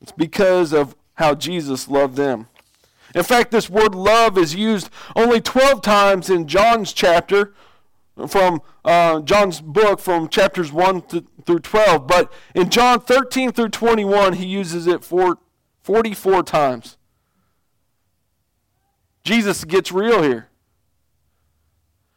It's 0.00 0.12
because 0.12 0.72
of 0.72 0.96
how 1.14 1.34
Jesus 1.34 1.88
loved 1.88 2.16
them. 2.16 2.48
In 3.14 3.22
fact, 3.22 3.50
this 3.50 3.70
word 3.70 3.94
love 3.94 4.36
is 4.36 4.54
used 4.54 4.90
only 5.16 5.40
12 5.40 5.82
times 5.82 6.28
in 6.30 6.46
John's 6.46 6.92
chapter, 6.92 7.54
from 8.26 8.60
uh, 8.84 9.20
John's 9.20 9.60
book, 9.60 10.00
from 10.00 10.28
chapters 10.28 10.72
1 10.72 11.02
to, 11.02 11.24
through 11.46 11.60
12. 11.60 12.06
But 12.06 12.32
in 12.54 12.68
John 12.68 13.00
13 13.00 13.52
through 13.52 13.70
21, 13.70 14.34
he 14.34 14.46
uses 14.46 14.86
it 14.86 15.04
for 15.04 15.38
44 15.82 16.42
times. 16.42 16.96
Jesus 19.22 19.64
gets 19.64 19.92
real 19.92 20.22
here. 20.22 20.48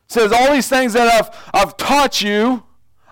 Says, 0.08 0.32
All 0.32 0.52
these 0.52 0.68
things 0.68 0.94
that 0.94 1.08
I've, 1.08 1.52
I've 1.54 1.78
taught 1.78 2.22
you, 2.22 2.64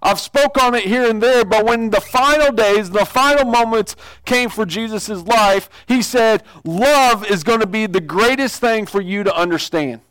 I've 0.02 0.20
spoke 0.20 0.62
on 0.62 0.76
it 0.76 0.84
here 0.84 1.10
and 1.10 1.22
there, 1.22 1.44
but 1.44 1.66
when 1.66 1.90
the 1.90 2.02
final 2.02 2.52
days, 2.52 2.90
the 2.90 3.06
final 3.06 3.46
moments 3.46 3.96
came 4.26 4.50
for 4.50 4.66
Jesus' 4.66 5.10
life, 5.10 5.70
he 5.88 6.02
said, 6.02 6.44
love 6.64 7.26
is 7.26 7.44
going 7.44 7.60
to 7.60 7.68
be 7.68 7.86
the 7.86 8.02
greatest 8.02 8.62
thing 8.62 8.86
for 8.86 9.02
you 9.02 9.24
to 9.24 9.36
understand. 9.36 10.02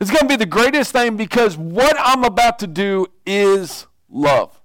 It's 0.00 0.10
going 0.10 0.22
to 0.22 0.28
be 0.28 0.36
the 0.36 0.46
greatest 0.46 0.92
thing 0.92 1.16
because 1.16 1.56
what 1.56 1.96
I'm 1.98 2.24
about 2.24 2.58
to 2.60 2.66
do 2.66 3.06
is 3.26 3.86
love. 4.08 4.60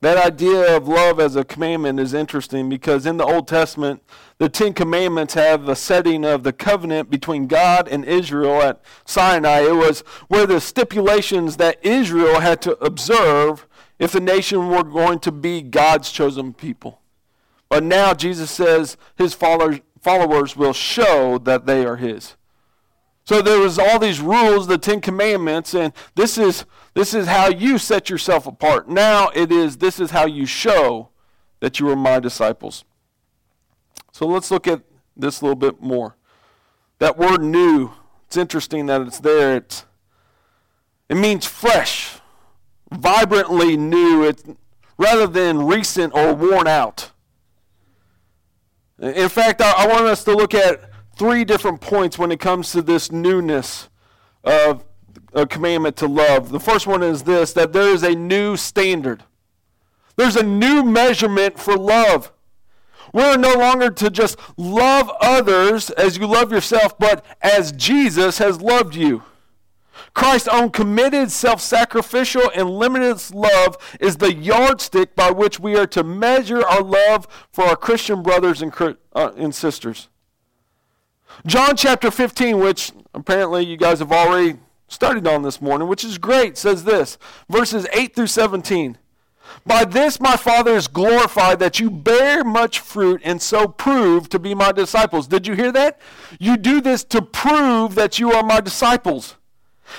That 0.00 0.16
idea 0.16 0.76
of 0.76 0.86
love 0.86 1.18
as 1.18 1.34
a 1.34 1.44
commandment 1.44 1.98
is 1.98 2.14
interesting 2.14 2.68
because 2.68 3.04
in 3.04 3.16
the 3.16 3.24
Old 3.24 3.48
Testament, 3.48 4.00
the 4.38 4.48
Ten 4.48 4.72
Commandments 4.72 5.34
have 5.34 5.66
the 5.66 5.74
setting 5.74 6.24
of 6.24 6.44
the 6.44 6.52
covenant 6.52 7.10
between 7.10 7.48
God 7.48 7.88
and 7.88 8.04
Israel 8.04 8.62
at 8.62 8.80
Sinai. 9.04 9.62
It 9.62 9.74
was 9.74 10.00
where 10.28 10.46
the 10.46 10.60
stipulations 10.60 11.56
that 11.56 11.84
Israel 11.84 12.38
had 12.38 12.62
to 12.62 12.78
observe 12.78 13.66
if 13.98 14.12
the 14.12 14.20
nation 14.20 14.68
were 14.68 14.84
going 14.84 15.18
to 15.20 15.32
be 15.32 15.62
God's 15.62 16.12
chosen 16.12 16.54
people. 16.54 17.00
But 17.68 17.82
now 17.82 18.14
Jesus 18.14 18.52
says 18.52 18.96
his 19.16 19.34
followers, 19.34 19.80
followers 20.00 20.56
will 20.56 20.72
show 20.72 21.38
that 21.38 21.66
they 21.66 21.84
are 21.84 21.96
his. 21.96 22.36
So 23.28 23.42
there 23.42 23.58
was 23.58 23.78
all 23.78 23.98
these 23.98 24.22
rules, 24.22 24.68
the 24.68 24.78
Ten 24.78 25.02
Commandments, 25.02 25.74
and 25.74 25.92
this 26.14 26.38
is 26.38 26.64
this 26.94 27.12
is 27.12 27.26
how 27.26 27.48
you 27.48 27.76
set 27.76 28.08
yourself 28.08 28.46
apart. 28.46 28.88
Now 28.88 29.28
it 29.34 29.52
is 29.52 29.76
this 29.76 30.00
is 30.00 30.12
how 30.12 30.24
you 30.24 30.46
show 30.46 31.10
that 31.60 31.78
you 31.78 31.90
are 31.90 31.94
my 31.94 32.20
disciples. 32.20 32.86
So 34.12 34.26
let's 34.26 34.50
look 34.50 34.66
at 34.66 34.80
this 35.14 35.42
a 35.42 35.44
little 35.44 35.56
bit 35.56 35.82
more. 35.82 36.16
That 37.00 37.18
word 37.18 37.42
new, 37.42 37.90
it's 38.26 38.38
interesting 38.38 38.86
that 38.86 39.02
it's 39.02 39.20
there. 39.20 39.56
It's, 39.56 39.84
it 41.10 41.16
means 41.18 41.44
fresh, 41.44 42.20
vibrantly 42.90 43.76
new, 43.76 44.24
it, 44.24 44.42
rather 44.96 45.26
than 45.26 45.66
recent 45.66 46.14
or 46.14 46.32
worn 46.32 46.66
out. 46.66 47.10
In 48.98 49.28
fact, 49.28 49.60
I, 49.60 49.84
I 49.84 49.86
want 49.86 50.06
us 50.06 50.24
to 50.24 50.34
look 50.34 50.54
at 50.54 50.87
three 51.18 51.44
different 51.44 51.80
points 51.80 52.18
when 52.18 52.30
it 52.30 52.40
comes 52.40 52.72
to 52.72 52.80
this 52.80 53.10
newness 53.10 53.88
of 54.44 54.84
a 55.34 55.46
commandment 55.46 55.96
to 55.96 56.06
love. 56.06 56.50
The 56.50 56.60
first 56.60 56.86
one 56.86 57.02
is 57.02 57.24
this 57.24 57.52
that 57.52 57.72
there 57.72 57.90
is 57.90 58.02
a 58.02 58.14
new 58.14 58.56
standard. 58.56 59.24
There's 60.16 60.36
a 60.36 60.42
new 60.42 60.82
measurement 60.82 61.58
for 61.58 61.76
love. 61.76 62.32
We're 63.12 63.36
no 63.36 63.54
longer 63.54 63.90
to 63.90 64.10
just 64.10 64.38
love 64.56 65.10
others 65.20 65.90
as 65.90 66.18
you 66.18 66.26
love 66.26 66.52
yourself, 66.52 66.98
but 66.98 67.24
as 67.40 67.72
Jesus 67.72 68.38
has 68.38 68.60
loved 68.60 68.94
you. 68.94 69.22
Christ's 70.14 70.48
own 70.48 70.70
committed, 70.70 71.30
self 71.30 71.60
sacrificial, 71.60 72.50
and 72.54 72.70
limitless 72.70 73.32
love 73.32 73.76
is 74.00 74.16
the 74.16 74.34
yardstick 74.34 75.14
by 75.16 75.30
which 75.30 75.58
we 75.58 75.76
are 75.76 75.86
to 75.88 76.04
measure 76.04 76.64
our 76.66 76.82
love 76.82 77.26
for 77.52 77.64
our 77.64 77.76
Christian 77.76 78.22
brothers 78.22 78.62
and, 78.62 78.72
uh, 79.14 79.32
and 79.36 79.54
sisters. 79.54 80.08
John 81.46 81.76
chapter 81.76 82.10
15, 82.10 82.58
which 82.58 82.92
apparently 83.14 83.64
you 83.64 83.76
guys 83.76 84.00
have 84.00 84.12
already 84.12 84.58
studied 84.88 85.26
on 85.26 85.42
this 85.42 85.60
morning, 85.60 85.88
which 85.88 86.04
is 86.04 86.18
great, 86.18 86.56
says 86.58 86.84
this 86.84 87.18
verses 87.48 87.86
8 87.92 88.14
through 88.14 88.26
17. 88.26 88.98
By 89.64 89.84
this 89.84 90.20
my 90.20 90.36
Father 90.36 90.72
is 90.72 90.88
glorified 90.88 91.58
that 91.60 91.80
you 91.80 91.90
bear 91.90 92.44
much 92.44 92.80
fruit 92.80 93.20
and 93.24 93.40
so 93.40 93.66
prove 93.68 94.28
to 94.30 94.38
be 94.38 94.54
my 94.54 94.72
disciples. 94.72 95.26
Did 95.26 95.46
you 95.46 95.54
hear 95.54 95.72
that? 95.72 96.00
You 96.38 96.56
do 96.56 96.80
this 96.80 97.04
to 97.04 97.22
prove 97.22 97.94
that 97.94 98.18
you 98.18 98.32
are 98.32 98.42
my 98.42 98.60
disciples. 98.60 99.36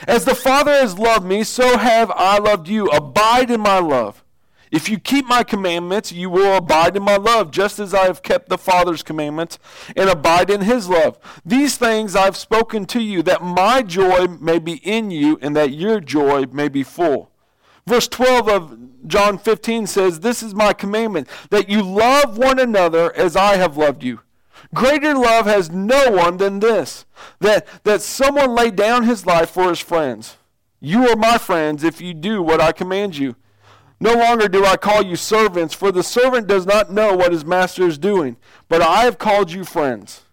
As 0.08 0.26
the 0.26 0.36
Father 0.36 0.72
has 0.72 1.00
loved 1.00 1.26
me, 1.26 1.44
so 1.44 1.78
have 1.78 2.12
I 2.12 2.38
loved 2.38 2.68
you. 2.68 2.88
Abide 2.88 3.50
in 3.50 3.62
my 3.62 3.80
love. 3.80 4.24
If 4.72 4.88
you 4.88 5.00
keep 5.00 5.26
my 5.26 5.44
commandments, 5.44 6.12
you 6.12 6.30
will 6.30 6.58
abide 6.58 6.96
in 6.96 7.04
my 7.04 7.18
love, 7.18 7.50
just 7.50 7.80
as 7.80 7.94
I 7.94 8.06
have 8.06 8.22
kept 8.22 8.50
the 8.50 8.58
Father's 8.58 9.02
commandments 9.02 9.58
and 9.96 10.10
abide 10.10 10.50
in 10.50 10.62
his 10.62 10.88
love. 10.88 11.18
These 11.44 11.78
things 11.78 12.16
I've 12.16 12.38
spoken 12.38 12.86
to 12.88 13.02
you, 13.02 13.24
that 13.24 13.42
my 13.42 13.82
joy 13.82 14.28
may 14.28 14.60
be 14.60 14.74
in 14.74 15.10
you 15.10 15.40
and 15.42 15.56
that 15.56 15.74
your 15.74 16.00
joy 16.00 16.46
may 16.52 16.70
be 16.70 16.84
full. 16.84 17.32
Verse 17.88 18.08
12 18.08 18.50
of 18.50 18.78
John 19.08 19.40
15 19.40 19.88
says, 19.88 20.20
This 20.20 20.44
is 20.44 20.54
my 20.54 20.74
commandment, 20.74 21.28
that 21.50 21.70
you 21.70 21.82
love 21.82 22.38
one 22.38 22.60
another 22.60 23.16
as 23.16 23.36
I 23.36 23.56
have 23.56 23.78
loved 23.78 24.04
you. 24.04 24.20
Greater 24.76 25.16
love 25.16 25.48
has 25.48 25.72
no 25.72 26.12
one 26.12 26.38
than 26.38 26.60
this, 26.60 27.06
that, 27.40 27.66
that 27.86 28.04
someone 28.04 28.54
lay 28.54 28.70
down 28.70 29.04
his 29.04 29.26
life 29.26 29.50
for 29.50 29.70
his 29.70 29.80
friends. 29.80 30.38
You 30.80 31.10
are 31.10 31.16
my 31.16 31.40
friends 31.40 31.84
if 31.84 32.00
you 32.00 32.14
do 32.14 32.44
what 32.44 32.62
I 32.62 32.72
command 32.72 33.18
you. 33.18 33.36
No 34.00 34.14
longer 34.14 34.48
do 34.48 34.66
I 34.66 34.78
call 34.78 35.04
you 35.04 35.16
servants, 35.16 35.74
for 35.74 35.92
the 35.92 36.04
servant 36.04 36.48
does 36.48 36.66
not 36.66 36.92
know 36.92 37.16
what 37.16 37.34
his 37.34 37.44
master 37.44 37.84
is 37.84 37.98
doing, 37.98 38.38
but 38.70 38.82
I 38.82 39.04
have 39.04 39.18
called 39.18 39.52
you 39.52 39.66
friends. 39.66 40.24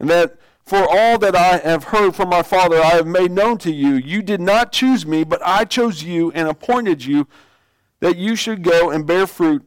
And 0.00 0.10
that 0.10 0.36
for 0.64 0.84
all 0.88 1.16
that 1.18 1.36
I 1.36 1.58
have 1.58 1.84
heard 1.84 2.16
from 2.16 2.28
my 2.28 2.42
Father, 2.42 2.80
I 2.80 2.96
have 2.96 3.06
made 3.06 3.30
known 3.30 3.58
to 3.58 3.72
you. 3.72 3.94
You 3.94 4.22
did 4.22 4.40
not 4.40 4.72
choose 4.72 5.06
me, 5.06 5.22
but 5.22 5.40
I 5.44 5.64
chose 5.64 6.02
you 6.02 6.32
and 6.32 6.48
appointed 6.48 7.04
you 7.04 7.28
that 8.00 8.16
you 8.16 8.34
should 8.34 8.62
go 8.64 8.90
and 8.90 9.06
bear 9.06 9.28
fruit, 9.28 9.64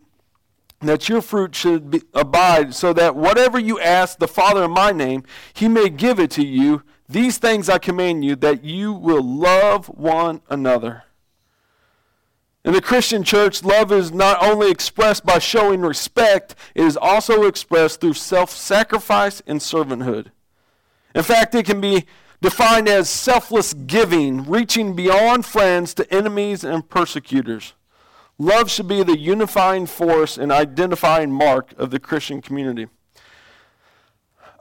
that 0.82 1.08
your 1.08 1.22
fruit 1.22 1.56
should 1.56 1.90
be, 1.90 2.02
abide, 2.14 2.76
so 2.76 2.92
that 2.94 3.16
whatever 3.16 3.58
you 3.58 3.80
ask 3.80 4.20
the 4.20 4.28
Father 4.28 4.66
in 4.66 4.72
my 4.72 4.92
name, 4.92 5.24
he 5.54 5.70
may 5.70 5.90
give 5.90 6.20
it 6.20 6.32
to 6.32 6.46
you. 6.46 6.84
These 7.08 7.38
things 7.38 7.70
I 7.70 7.80
command 7.80 8.26
you, 8.26 8.36
that 8.36 8.66
you 8.66 8.92
will 8.92 9.24
love 9.24 9.88
one 9.88 10.42
another. 10.50 11.04
In 12.70 12.76
the 12.76 12.82
Christian 12.82 13.24
church, 13.24 13.64
love 13.64 13.92
is 13.92 14.12
not 14.12 14.44
only 14.44 14.70
expressed 14.70 15.26
by 15.26 15.40
showing 15.40 15.82
respect, 15.82 16.54
it 16.76 16.84
is 16.84 16.96
also 16.96 17.48
expressed 17.48 18.00
through 18.00 18.14
self 18.14 18.52
sacrifice 18.52 19.42
and 19.48 19.60
servanthood. 19.60 20.28
In 21.16 21.24
fact, 21.24 21.56
it 21.56 21.66
can 21.66 21.82
be 21.82 22.06
defined 22.44 22.88
as 22.88 23.10
selfless 23.10 23.74
giving, 23.74 24.44
reaching 24.44 24.96
beyond 24.96 25.48
friends 25.48 25.96
to 25.96 26.14
enemies 26.14 26.64
and 26.64 26.88
persecutors. 26.88 27.74
Love 28.38 28.70
should 28.70 28.88
be 28.88 29.02
the 29.02 29.18
unifying 29.18 29.88
force 29.88 30.38
and 30.38 30.52
identifying 30.52 31.32
mark 31.32 31.74
of 31.76 31.90
the 31.90 32.00
Christian 32.00 32.40
community. 32.40 32.86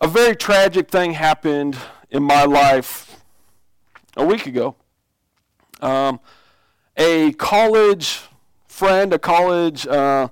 A 0.00 0.08
very 0.08 0.34
tragic 0.34 0.88
thing 0.88 1.12
happened 1.12 1.76
in 2.08 2.22
my 2.22 2.46
life 2.46 3.20
a 4.16 4.24
week 4.24 4.46
ago. 4.46 4.76
Um, 5.82 6.20
a 6.98 7.32
college 7.32 8.22
friend, 8.66 9.14
a 9.14 9.18
college 9.18 9.86
uh, 9.86 10.28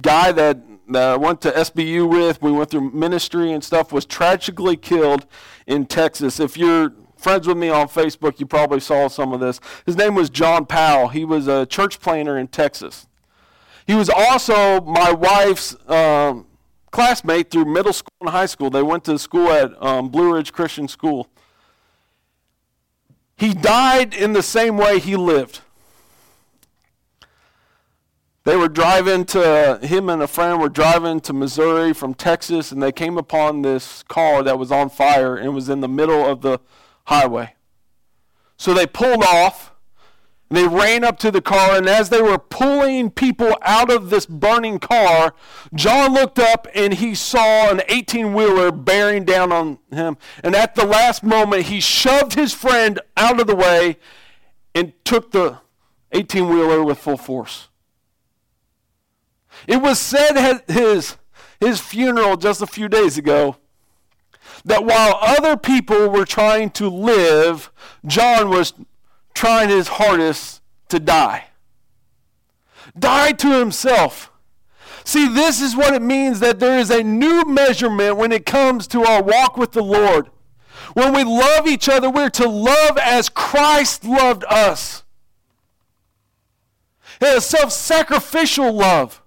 guy 0.00 0.32
that, 0.32 0.58
that 0.88 1.10
I 1.10 1.16
went 1.16 1.40
to 1.42 1.50
SBU 1.50 2.08
with, 2.08 2.40
we 2.40 2.52
went 2.52 2.70
through 2.70 2.92
ministry 2.92 3.52
and 3.52 3.62
stuff, 3.62 3.92
was 3.92 4.06
tragically 4.06 4.76
killed 4.76 5.26
in 5.66 5.86
Texas. 5.86 6.40
If 6.40 6.56
you're 6.56 6.92
friends 7.16 7.48
with 7.48 7.56
me 7.56 7.68
on 7.68 7.88
Facebook, 7.88 8.38
you 8.38 8.46
probably 8.46 8.80
saw 8.80 9.08
some 9.08 9.32
of 9.32 9.40
this. 9.40 9.60
His 9.84 9.96
name 9.96 10.14
was 10.14 10.30
John 10.30 10.64
Powell. 10.66 11.08
He 11.08 11.24
was 11.24 11.48
a 11.48 11.66
church 11.66 12.00
planter 12.00 12.38
in 12.38 12.46
Texas. 12.48 13.06
He 13.86 13.94
was 13.94 14.08
also 14.08 14.80
my 14.80 15.12
wife's 15.12 15.76
um, 15.88 16.46
classmate 16.90 17.50
through 17.50 17.66
middle 17.66 17.92
school 17.92 18.10
and 18.20 18.30
high 18.30 18.46
school. 18.46 18.70
They 18.70 18.82
went 18.82 19.04
to 19.04 19.18
school 19.18 19.48
at 19.48 19.80
um, 19.82 20.08
Blue 20.08 20.34
Ridge 20.34 20.52
Christian 20.52 20.88
School. 20.88 21.28
He 23.36 23.52
died 23.52 24.14
in 24.14 24.32
the 24.32 24.42
same 24.42 24.78
way 24.78 24.98
he 24.98 25.16
lived. 25.16 25.60
They 28.44 28.56
were 28.56 28.68
driving 28.68 29.24
to, 29.26 29.78
him 29.82 30.08
and 30.08 30.22
a 30.22 30.28
friend 30.28 30.60
were 30.60 30.68
driving 30.68 31.20
to 31.20 31.32
Missouri 31.32 31.92
from 31.92 32.14
Texas, 32.14 32.70
and 32.70 32.80
they 32.80 32.92
came 32.92 33.18
upon 33.18 33.62
this 33.62 34.04
car 34.04 34.42
that 34.44 34.58
was 34.58 34.70
on 34.70 34.88
fire 34.88 35.36
and 35.36 35.54
was 35.54 35.68
in 35.68 35.80
the 35.80 35.88
middle 35.88 36.24
of 36.24 36.42
the 36.42 36.60
highway. 37.06 37.54
So 38.56 38.72
they 38.72 38.86
pulled 38.86 39.24
off 39.24 39.72
they 40.48 40.66
ran 40.66 41.02
up 41.02 41.18
to 41.20 41.30
the 41.32 41.40
car, 41.40 41.76
and 41.76 41.88
as 41.88 42.08
they 42.08 42.22
were 42.22 42.38
pulling 42.38 43.10
people 43.10 43.56
out 43.62 43.90
of 43.90 44.10
this 44.10 44.26
burning 44.26 44.78
car, 44.78 45.34
John 45.74 46.14
looked 46.14 46.38
up 46.38 46.68
and 46.72 46.94
he 46.94 47.16
saw 47.16 47.70
an 47.70 47.82
18 47.88 48.32
wheeler 48.32 48.70
bearing 48.70 49.24
down 49.24 49.50
on 49.50 49.78
him. 49.90 50.16
And 50.44 50.54
at 50.54 50.76
the 50.76 50.86
last 50.86 51.24
moment, 51.24 51.64
he 51.64 51.80
shoved 51.80 52.34
his 52.34 52.54
friend 52.54 53.00
out 53.16 53.40
of 53.40 53.48
the 53.48 53.56
way 53.56 53.96
and 54.72 54.92
took 55.04 55.32
the 55.32 55.58
18 56.12 56.48
wheeler 56.48 56.84
with 56.84 56.98
full 56.98 57.16
force. 57.16 57.68
It 59.66 59.82
was 59.82 59.98
said 59.98 60.36
at 60.36 60.70
his, 60.70 61.16
his 61.58 61.80
funeral 61.80 62.36
just 62.36 62.62
a 62.62 62.66
few 62.66 62.88
days 62.88 63.18
ago 63.18 63.56
that 64.64 64.84
while 64.84 65.18
other 65.20 65.56
people 65.56 66.08
were 66.08 66.24
trying 66.24 66.70
to 66.70 66.88
live, 66.88 67.72
John 68.04 68.48
was 68.50 68.74
trying 69.36 69.68
his 69.68 69.86
hardest 69.86 70.62
to 70.88 70.98
die. 70.98 71.44
Die 72.98 73.32
to 73.32 73.58
himself. 73.58 74.32
See, 75.04 75.28
this 75.28 75.60
is 75.60 75.76
what 75.76 75.94
it 75.94 76.02
means 76.02 76.40
that 76.40 76.58
there 76.58 76.78
is 76.78 76.90
a 76.90 77.02
new 77.02 77.44
measurement 77.44 78.16
when 78.16 78.32
it 78.32 78.46
comes 78.46 78.88
to 78.88 79.04
our 79.04 79.22
walk 79.22 79.56
with 79.56 79.72
the 79.72 79.82
Lord. 79.82 80.30
When 80.94 81.12
we 81.12 81.22
love 81.22 81.66
each 81.66 81.88
other, 81.88 82.08
we're 82.08 82.30
to 82.30 82.48
love 82.48 82.96
as 82.98 83.28
Christ 83.28 84.04
loved 84.04 84.44
us. 84.48 85.04
It's 87.20 87.36
a 87.36 87.40
self 87.40 87.72
sacrificial 87.72 88.72
love. 88.72 89.22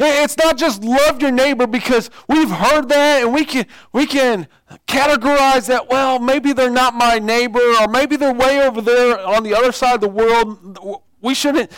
It's 0.00 0.36
not 0.36 0.56
just 0.56 0.84
love 0.84 1.20
your 1.20 1.32
neighbor 1.32 1.66
because 1.66 2.10
we've 2.28 2.50
heard 2.50 2.88
that 2.88 3.22
and 3.22 3.32
we 3.32 3.44
can 3.44 3.66
we 3.92 4.06
can 4.06 4.46
categorize 4.86 5.66
that 5.66 5.88
well 5.90 6.18
maybe 6.18 6.52
they're 6.52 6.70
not 6.70 6.94
my 6.94 7.18
neighbor 7.18 7.60
or 7.80 7.88
maybe 7.88 8.16
they're 8.16 8.34
way 8.34 8.60
over 8.60 8.80
there 8.80 9.18
on 9.26 9.42
the 9.42 9.54
other 9.54 9.72
side 9.72 9.96
of 9.96 10.00
the 10.00 10.08
world 10.08 11.02
we 11.20 11.34
shouldn't 11.34 11.70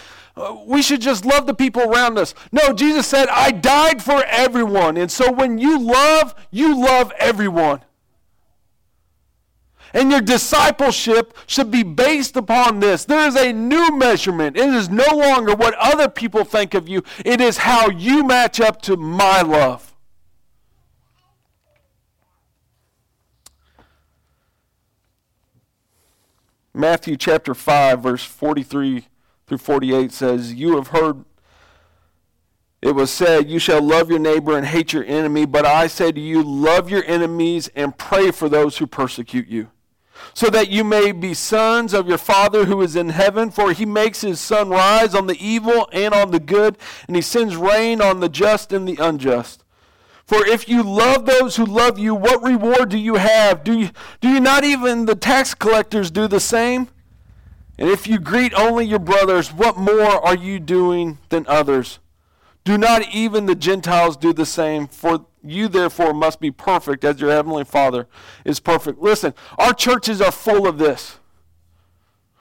we 0.67 0.83
should 0.83 1.00
just 1.00 1.25
love 1.25 1.47
the 1.47 1.55
people 1.55 1.83
around 1.83 2.19
us. 2.19 2.35
No, 2.53 2.73
Jesus 2.73 3.07
said 3.07 3.29
I 3.29 3.50
died 3.50 4.03
for 4.03 4.23
everyone. 4.27 4.97
And 4.97 5.11
so 5.11 5.31
when 5.31 5.59
you 5.59 5.79
love, 5.79 6.35
you 6.50 6.81
love 6.81 7.12
everyone. 7.19 7.81
And 9.92 10.11
your 10.11 10.20
discipleship 10.20 11.37
should 11.47 11.70
be 11.70 11.82
based 11.82 12.37
upon 12.37 12.80
this. 12.80 13.04
There 13.04 13.26
is 13.26 13.37
a 13.37 13.52
new 13.52 13.97
measurement. 13.97 14.56
It 14.56 14.68
is 14.68 14.88
no 14.88 15.06
longer 15.12 15.54
what 15.54 15.75
other 15.75 16.09
people 16.09 16.44
think 16.44 16.75
of 16.75 16.88
you, 16.88 17.02
it 17.25 17.40
is 17.40 17.59
how 17.59 17.90
you 17.90 18.25
match 18.25 18.61
up 18.61 18.80
to 18.82 18.97
my 18.97 19.42
love. 19.42 19.87
Matthew 26.73 27.16
chapter 27.16 27.52
5, 27.52 28.00
verse 28.00 28.25
43 28.25 29.06
through 29.47 29.59
48 29.59 30.12
says, 30.12 30.54
You 30.54 30.76
have 30.76 30.88
heard 30.88 31.25
it 32.82 32.94
was 32.94 33.11
said, 33.11 33.50
You 33.50 33.59
shall 33.59 33.82
love 33.82 34.09
your 34.09 34.18
neighbor 34.18 34.56
and 34.56 34.66
hate 34.66 34.92
your 34.92 35.04
enemy. 35.04 35.44
But 35.44 35.66
I 35.66 35.87
say 35.87 36.12
to 36.12 36.20
you, 36.20 36.42
love 36.42 36.88
your 36.88 37.04
enemies 37.04 37.68
and 37.75 37.97
pray 37.99 38.30
for 38.30 38.49
those 38.49 38.78
who 38.78 38.87
persecute 38.87 39.49
you 39.49 39.68
so 40.35 40.49
that 40.51 40.69
you 40.69 40.85
may 40.85 41.13
be 41.13 41.35
sons 41.35 41.95
of 41.95 42.09
your 42.09 42.19
Father 42.19 42.65
who 42.65 42.81
is 42.83 42.97
in 42.97 43.11
heaven. 43.11 43.51
For 43.51 43.73
he 43.73 43.87
makes 43.87 44.21
his 44.21 44.41
sun 44.41 44.69
rise 44.69 45.15
on 45.15 45.27
the 45.27 45.39
evil 45.45 45.89
and 45.93 46.15
on 46.15 46.31
the 46.31 46.41
good, 46.41 46.79
and 47.07 47.17
he 47.17 47.23
sends 47.23 47.57
rain 47.57 48.01
on 48.01 48.21
the 48.21 48.29
just 48.29 48.73
and 48.73 48.87
the 48.87 48.97
unjust. 49.03 49.65
For 50.25 50.47
if 50.47 50.69
you 50.69 50.85
love 50.85 51.27
those 51.27 51.57
who 51.57 51.65
love 51.65 51.99
you, 51.99 52.15
what 52.15 52.43
reward 52.43 52.91
do 52.91 52.99
you 52.99 53.17
have? 53.17 53.65
Do 53.65 53.77
you, 53.77 53.91
do 54.21 54.29
you 54.29 54.39
not 54.39 54.63
even 54.63 55.07
the 55.07 55.17
tax 55.17 55.55
collectors 55.55 56.11
do 56.11 56.29
the 56.29 56.39
same? 56.39 56.89
And 57.79 57.89
if 57.89 58.07
you 58.07 58.21
greet 58.21 58.55
only 58.55 58.85
your 58.85 58.99
brothers, 58.99 59.53
what 59.53 59.77
more 59.77 60.25
are 60.25 60.37
you 60.37 60.61
doing 60.61 61.19
than 61.31 61.47
others? 61.49 61.99
Do 62.71 62.79
not 62.79 63.12
even 63.12 63.47
the 63.47 63.57
Gentiles 63.57 64.17
do 64.17 64.33
the 64.33 64.47
same? 64.47 64.87
For 64.87 65.27
you, 65.43 65.67
therefore, 65.67 66.15
must 66.15 66.39
be 66.39 66.53
perfect 66.53 67.03
as 67.03 67.21
your 67.21 67.33
heavenly 67.33 67.65
Father 67.65 68.07
is 68.45 68.61
perfect. 68.61 69.00
Listen, 69.00 69.35
our 69.59 69.73
churches 69.73 70.21
are 70.21 70.31
full 70.31 70.69
of 70.69 70.79
this. 70.79 71.19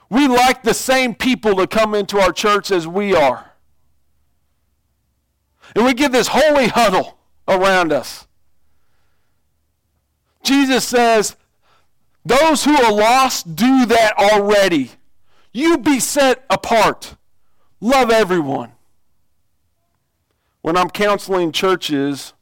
We 0.08 0.28
like 0.28 0.62
the 0.62 0.72
same 0.72 1.16
people 1.16 1.56
to 1.56 1.66
come 1.66 1.96
into 1.96 2.20
our 2.20 2.30
church 2.30 2.70
as 2.70 2.86
we 2.86 3.12
are. 3.12 3.50
And 5.74 5.84
we 5.84 5.94
get 5.94 6.12
this 6.12 6.28
holy 6.28 6.68
huddle 6.68 7.18
around 7.48 7.92
us. 7.92 8.28
Jesus 10.44 10.86
says, 10.86 11.34
Those 12.24 12.62
who 12.62 12.80
are 12.80 12.92
lost 12.92 13.56
do 13.56 13.84
that 13.84 14.16
already. 14.16 14.92
You 15.52 15.76
be 15.76 15.98
set 15.98 16.44
apart. 16.48 17.16
Love 17.80 18.12
everyone. 18.12 18.74
When 20.62 20.76
I'm 20.76 20.90
counseling 20.90 21.52
churches, 21.52 22.34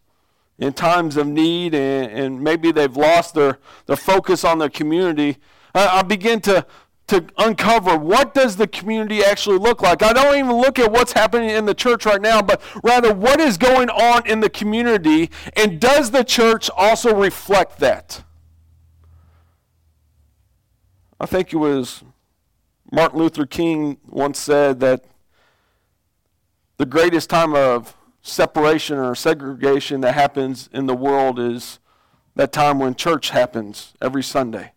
in 0.59 0.73
times 0.73 1.17
of 1.17 1.27
need 1.27 1.75
and, 1.75 2.11
and 2.11 2.41
maybe 2.43 2.73
they've 2.73 2.97
lost 2.97 3.35
their, 3.35 3.59
their 3.87 3.97
focus 3.97 4.45
on 4.45 4.59
their 4.59 4.69
community, 4.69 5.39
I, 5.75 5.99
I 5.99 6.03
begin 6.03 6.41
to, 6.43 6.67
to 7.09 7.25
uncover 7.39 7.97
what 7.97 8.35
does 8.35 8.57
the 8.57 8.67
community 8.67 9.23
actually 9.23 9.59
look 9.59 9.81
like. 9.83 10.03
I 10.03 10.13
don't 10.13 10.37
even 10.37 10.57
look 10.57 10.79
at 10.79 10.91
what's 10.91 11.13
happening 11.13 11.51
in 11.51 11.65
the 11.65 11.75
church 11.75 12.05
right 12.05 12.21
now, 12.21 12.43
but 12.43 12.61
rather 12.83 13.15
what 13.15 13.41
is 13.41 13.57
going 13.57 13.89
on 13.89 14.27
in 14.27 14.41
the 14.41 14.51
community 14.51 15.31
and 15.57 15.81
does 15.81 16.11
the 16.11 16.25
church 16.25 16.69
also 16.77 17.15
reflect 17.15 17.79
that? 17.79 18.25
I 21.21 21.27
think 21.27 21.53
it 21.53 21.57
was 21.57 22.03
Martin 22.91 23.19
Luther 23.19 23.47
King 23.47 23.99
once 24.07 24.39
said 24.39 24.81
that 24.81 25.05
the 26.79 26.87
greatest 26.87 27.29
time 27.29 27.55
of 27.55 27.98
separation 28.29 28.99
or 28.99 29.15
segregation 29.15 30.01
that 30.03 30.15
happens 30.15 30.69
in 30.73 30.87
the 30.87 30.95
world 30.95 31.39
is 31.39 31.79
that 32.35 32.53
time 32.53 32.79
when 32.79 32.95
church 32.95 33.31
happens 33.31 33.95
every 34.01 34.23
Sunday. 34.23 34.73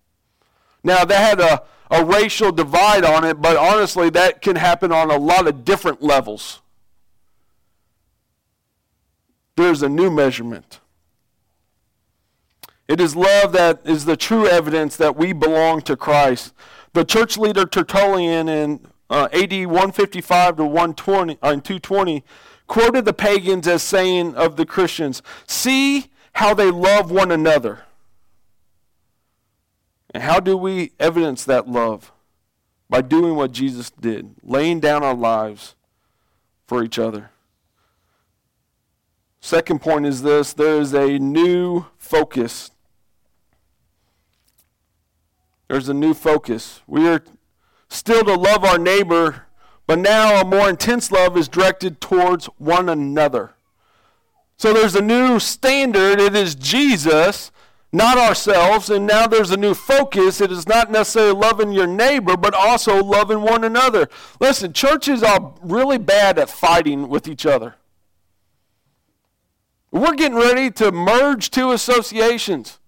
Now, 0.84 1.06
that 1.06 1.40
had 1.40 1.40
a, 1.40 1.64
a 1.92 2.04
racial 2.04 2.52
divide 2.52 3.06
on 3.06 3.24
it, 3.24 3.42
but 3.42 3.56
honestly, 3.56 4.10
that 4.12 4.42
can 4.42 4.56
happen 4.56 4.92
on 4.92 5.12
a 5.12 5.18
lot 5.18 5.48
of 5.48 5.64
different 5.64 6.02
levels. 6.02 6.62
There's 9.56 9.84
a 9.84 9.90
new 9.90 10.10
measurement. 10.10 10.80
It 12.88 13.00
is 13.00 13.16
love 13.16 13.52
that 13.52 13.82
is 13.86 14.06
the 14.06 14.18
true 14.18 14.48
evidence 14.48 14.98
that 14.98 15.16
we 15.16 15.34
belong 15.34 15.82
to 15.84 15.96
Christ. 15.96 16.54
The 16.94 17.06
church 17.06 17.38
leader 17.38 17.66
Tertullian 17.66 18.50
in 18.50 18.88
uh, 19.10 19.28
AD 19.34 19.52
155 19.52 20.58
to 20.58 20.66
120, 20.66 21.38
uh, 21.42 21.52
220 21.52 22.24
quoted 22.72 23.04
the 23.04 23.12
pagans 23.12 23.68
as 23.68 23.84
saying 23.84 24.34
of 24.36 24.56
the 24.56 24.66
Christians, 24.66 25.22
See 25.46 26.06
how 26.32 26.54
they 26.54 26.72
love 26.72 27.12
one 27.12 27.30
another. 27.30 27.82
And 30.12 30.24
how 30.24 30.40
do 30.40 30.56
we 30.56 30.94
evidence 30.98 31.44
that 31.44 31.68
love? 31.68 32.14
By 32.90 33.02
doing 33.02 33.36
what 33.36 33.52
Jesus 33.52 33.90
did, 33.90 34.36
laying 34.42 34.80
down 34.80 35.04
our 35.04 35.14
lives 35.14 35.76
for 36.66 36.82
each 36.82 36.98
other. 36.98 37.32
Second 39.42 39.82
point 39.82 40.06
is 40.06 40.22
this 40.22 40.54
there 40.54 40.80
is 40.80 40.94
a 40.94 41.20
new 41.20 41.88
focus. 41.98 42.72
There's 45.68 45.90
a 45.90 45.94
new 45.94 46.14
focus. 46.14 46.80
We 46.88 47.10
are 47.10 47.22
still 47.90 48.24
to 48.24 48.36
love 48.36 48.64
our 48.64 48.78
neighbor 48.78 49.48
but 49.92 50.00
now 50.00 50.40
a 50.40 50.46
more 50.46 50.70
intense 50.70 51.12
love 51.12 51.36
is 51.36 51.50
directed 51.50 52.00
towards 52.00 52.46
one 52.58 52.88
another. 52.88 53.56
So 54.56 54.72
there's 54.72 54.96
a 54.96 55.02
new 55.02 55.38
standard. 55.38 56.18
It 56.18 56.34
is 56.34 56.56
Jesus, 56.56 57.52
not 57.92 58.18
ourselves. 58.18 58.90
And 58.90 59.06
now 59.06 59.28
there's 59.28 59.52
a 59.52 59.58
new 59.58 59.74
focus. 59.74 60.40
It 60.40 60.50
is 60.50 60.66
not 60.66 60.92
necessarily 60.92 61.34
loving 61.34 61.74
your 61.74 61.88
neighbor, 61.88 62.38
but 62.38 62.54
also 62.54 63.04
loving 63.04 63.42
one 63.42 63.66
another. 63.66 64.08
Listen, 64.40 64.72
churches 64.72 65.24
are 65.24 65.56
really 65.62 65.98
bad 65.98 66.40
at 66.40 66.50
fighting 66.50 67.10
with 67.10 67.28
each 67.28 67.46
other. 67.46 67.76
We're 69.92 70.16
getting 70.16 70.38
ready 70.38 70.72
to 70.72 70.94
merge 70.94 71.52
two 71.52 71.74
associations. 71.74 72.80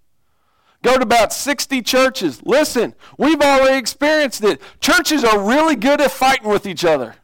Go 0.84 0.98
to 0.98 1.02
about 1.02 1.34
60 1.34 1.82
churches. 1.82 2.44
Listen, 2.44 2.94
we've 3.18 3.42
already 3.42 3.78
experienced 3.78 4.44
it. 4.44 4.62
Churches 4.82 5.24
are 5.24 5.40
really 5.40 5.76
good 5.76 6.00
at 6.02 6.12
fighting 6.12 6.50
with 6.50 6.68
each 6.68 6.86
other 6.86 7.16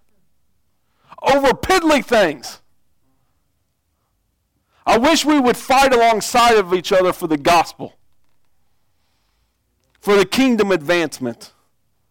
over 1.21 1.49
piddly 1.49 2.03
things. 2.03 2.61
I 4.85 4.97
wish 4.97 5.25
we 5.25 5.39
would 5.39 5.57
fight 5.57 5.93
alongside 5.93 6.55
of 6.55 6.73
each 6.73 6.91
other 6.91 7.13
for 7.13 7.27
the 7.27 7.37
gospel, 7.37 7.95
for 9.99 10.15
the 10.15 10.25
kingdom 10.25 10.71
advancement. 10.71 11.51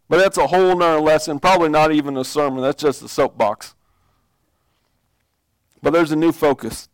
But 0.08 0.18
that's 0.18 0.38
a 0.38 0.46
whole 0.46 0.76
nother 0.76 1.00
lesson, 1.00 1.40
probably 1.40 1.70
not 1.70 1.92
even 1.92 2.16
a 2.16 2.24
sermon. 2.24 2.62
That's 2.62 2.82
just 2.82 3.02
a 3.02 3.08
soapbox. 3.08 3.74
But 5.82 5.92
there's 5.92 6.12
a 6.12 6.16
new 6.16 6.32
focus. 6.32 6.88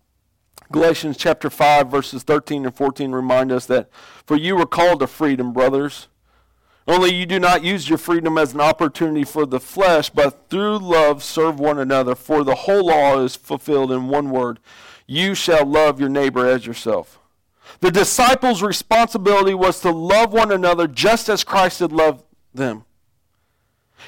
Galatians 0.73 1.17
chapter 1.17 1.51
5, 1.51 1.91
verses 1.91 2.23
13 2.23 2.65
and 2.65 2.75
14 2.75 3.13
remind 3.13 3.53
us 3.53 3.67
that, 3.67 3.89
For 4.27 4.37
you 4.37 4.57
were 4.57 4.67
called 4.67 5.01
to 5.01 5.07
freedom, 5.07 5.53
brothers. 5.53 6.09
Only 6.87 7.15
you 7.15 7.25
do 7.25 7.39
not 7.39 7.65
use 7.65 7.89
your 7.89 7.99
freedom 7.99 8.37
as 8.37 8.53
an 8.53 8.61
opportunity 8.61 9.25
for 9.25 9.47
the 9.47 9.61
flesh, 9.61 10.11
but 10.11 10.51
through 10.51 10.79
love 10.79 11.23
serve 11.23 11.59
one 11.59 11.79
another. 11.79 12.15
For 12.15 12.45
the 12.45 12.55
whole 12.55 12.87
law 12.87 13.19
is 13.21 13.37
fulfilled 13.37 13.91
in 13.91 14.09
one 14.09 14.31
word 14.31 14.61
You 15.07 15.35
shall 15.35 15.65
love 15.65 15.99
your 16.01 16.09
neighbor 16.09 16.47
as 16.47 16.67
yourself. 16.67 17.19
The 17.81 17.91
disciples' 17.91 18.63
responsibility 18.63 19.55
was 19.55 19.81
to 19.81 19.91
love 19.91 20.33
one 20.33 20.53
another 20.53 20.87
just 20.87 21.29
as 21.29 21.45
Christ 21.45 21.81
had 21.81 21.93
loved 21.93 22.25
them. 22.53 22.85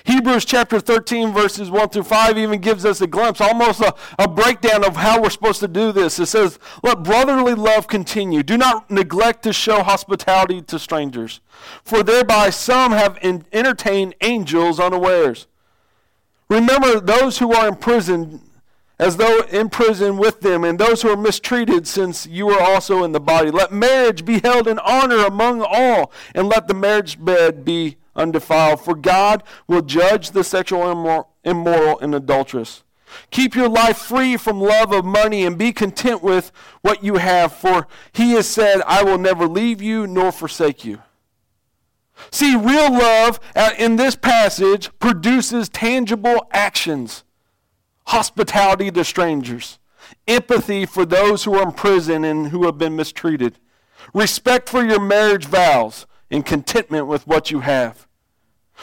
Hebrews 0.05 0.45
chapter 0.45 0.81
13, 0.81 1.33
verses 1.33 1.71
1 1.71 1.89
through 1.91 2.05
5, 2.05 2.39
even 2.39 2.61
gives 2.61 2.85
us 2.85 3.01
a 3.01 3.07
glimpse, 3.07 3.41
almost 3.41 3.81
a, 3.81 3.95
a 4.19 4.29
breakdown 4.29 4.85
of 4.85 4.97
how 4.97 5.21
we're 5.21 5.31
supposed 5.31 5.61
to 5.61 5.69
do 5.69 5.93
this. 5.93 6.19
It 6.19 6.27
says, 6.27 6.59
Let 6.83 7.03
brotherly 7.03 7.55
love 7.55 7.89
continue. 7.89 8.43
Do 8.43 8.57
not 8.57 8.91
neglect 8.91 9.43
to 9.45 9.53
show 9.53 9.83
hospitality 9.83 10.63
to 10.63 10.79
strangers, 10.79 11.41
for 11.83 12.03
thereby 12.03 12.51
some 12.51 12.93
have 12.93 13.19
in, 13.23 13.45
entertained 13.53 14.15
angels 14.21 14.79
unawares. 14.79 15.47
Remember 16.49 17.01
those 17.01 17.39
who 17.39 17.53
are 17.53 17.67
in 17.67 17.77
prison 17.77 18.41
as 18.99 19.19
though 19.19 19.43
in 19.51 19.69
prison 19.69 20.17
with 20.17 20.41
them, 20.41 20.65
and 20.65 20.79
those 20.79 21.03
who 21.03 21.11
are 21.11 21.17
mistreated, 21.17 21.87
since 21.87 22.27
you 22.27 22.49
are 22.49 22.61
also 22.61 23.05
in 23.05 23.13
the 23.13 23.21
body. 23.21 23.51
Let 23.51 23.71
marriage 23.71 24.25
be 24.25 24.41
held 24.41 24.67
in 24.67 24.79
honor 24.79 25.27
among 25.27 25.61
all, 25.61 26.11
and 26.35 26.49
let 26.49 26.67
the 26.67 26.75
marriage 26.75 27.23
bed 27.23 27.65
be 27.65 27.97
undefiled, 28.17 28.81
for 28.81 28.95
God 28.95 29.43
will 29.67 29.83
judge 29.83 30.31
the 30.31 30.45
sexual 30.45 31.29
immoral 31.45 31.99
and 32.01 32.15
adulterous. 32.15 32.83
Keep 33.31 33.55
your 33.55 33.69
life 33.69 33.99
free 33.99 34.37
from 34.37 34.61
love 34.61 34.93
of 34.93 35.05
money 35.05 35.45
and 35.45 35.57
be 35.57 35.73
content 35.73 36.23
with 36.23 36.51
what 36.83 37.05
you 37.05 37.17
have, 37.17 37.53
for 37.53 37.87
he 38.13 38.33
has 38.33 38.47
said, 38.47 38.83
I 38.87 39.03
will 39.03 39.19
never 39.19 39.47
leave 39.47 39.81
you 39.81 40.07
nor 40.07 40.33
forsake 40.33 40.85
you. 40.85 41.03
See, 42.31 42.57
real 42.57 42.93
love 42.93 43.39
uh, 43.55 43.71
in 43.79 43.97
this 43.97 44.17
passage 44.17 44.91
produces 44.99 45.69
tangible 45.69 46.49
actions 46.53 47.25
hospitality 48.07 48.91
to 48.93 49.05
strangers, 49.05 49.79
empathy 50.29 50.87
for 50.87 51.05
those 51.05 51.45
who 51.45 51.55
are 51.55 51.63
in 51.63 51.73
prison 51.73 52.25
and 52.25 52.49
who 52.49 52.65
have 52.65 52.79
been 52.79 52.97
mistreated, 52.97 53.59
respect 54.15 54.69
for 54.69 54.85
your 54.85 55.01
marriage 55.01 55.47
vows, 55.47 56.07
and 56.31 56.47
contentment 56.47 57.07
with 57.07 57.27
what 57.27 57.51
you 57.51 57.61
have. 57.61 58.06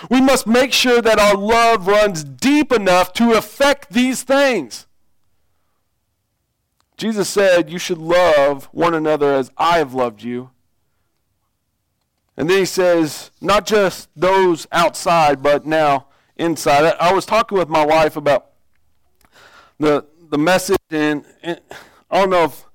We 0.09 0.21
must 0.21 0.47
make 0.47 0.73
sure 0.73 1.01
that 1.01 1.19
our 1.19 1.35
love 1.35 1.87
runs 1.87 2.23
deep 2.23 2.71
enough 2.71 3.13
to 3.13 3.33
affect 3.33 3.93
these 3.93 4.23
things. 4.23 4.87
Jesus 6.97 7.29
said, 7.29 7.69
You 7.69 7.79
should 7.79 7.97
love 7.97 8.65
one 8.65 8.93
another 8.93 9.33
as 9.33 9.51
I 9.57 9.77
have 9.77 9.93
loved 9.93 10.23
you. 10.23 10.51
And 12.35 12.49
then 12.49 12.59
he 12.59 12.65
says, 12.65 13.31
Not 13.41 13.65
just 13.65 14.09
those 14.15 14.67
outside, 14.71 15.43
but 15.43 15.65
now 15.65 16.07
inside. 16.37 16.95
I 16.99 17.13
was 17.13 17.25
talking 17.25 17.57
with 17.57 17.69
my 17.69 17.85
wife 17.85 18.15
about 18.15 18.51
the, 19.79 20.05
the 20.29 20.37
message, 20.37 20.77
and, 20.89 21.25
and 21.41 21.59
I 22.09 22.19
don't 22.19 22.29
know 22.29 22.45
if 22.45 22.65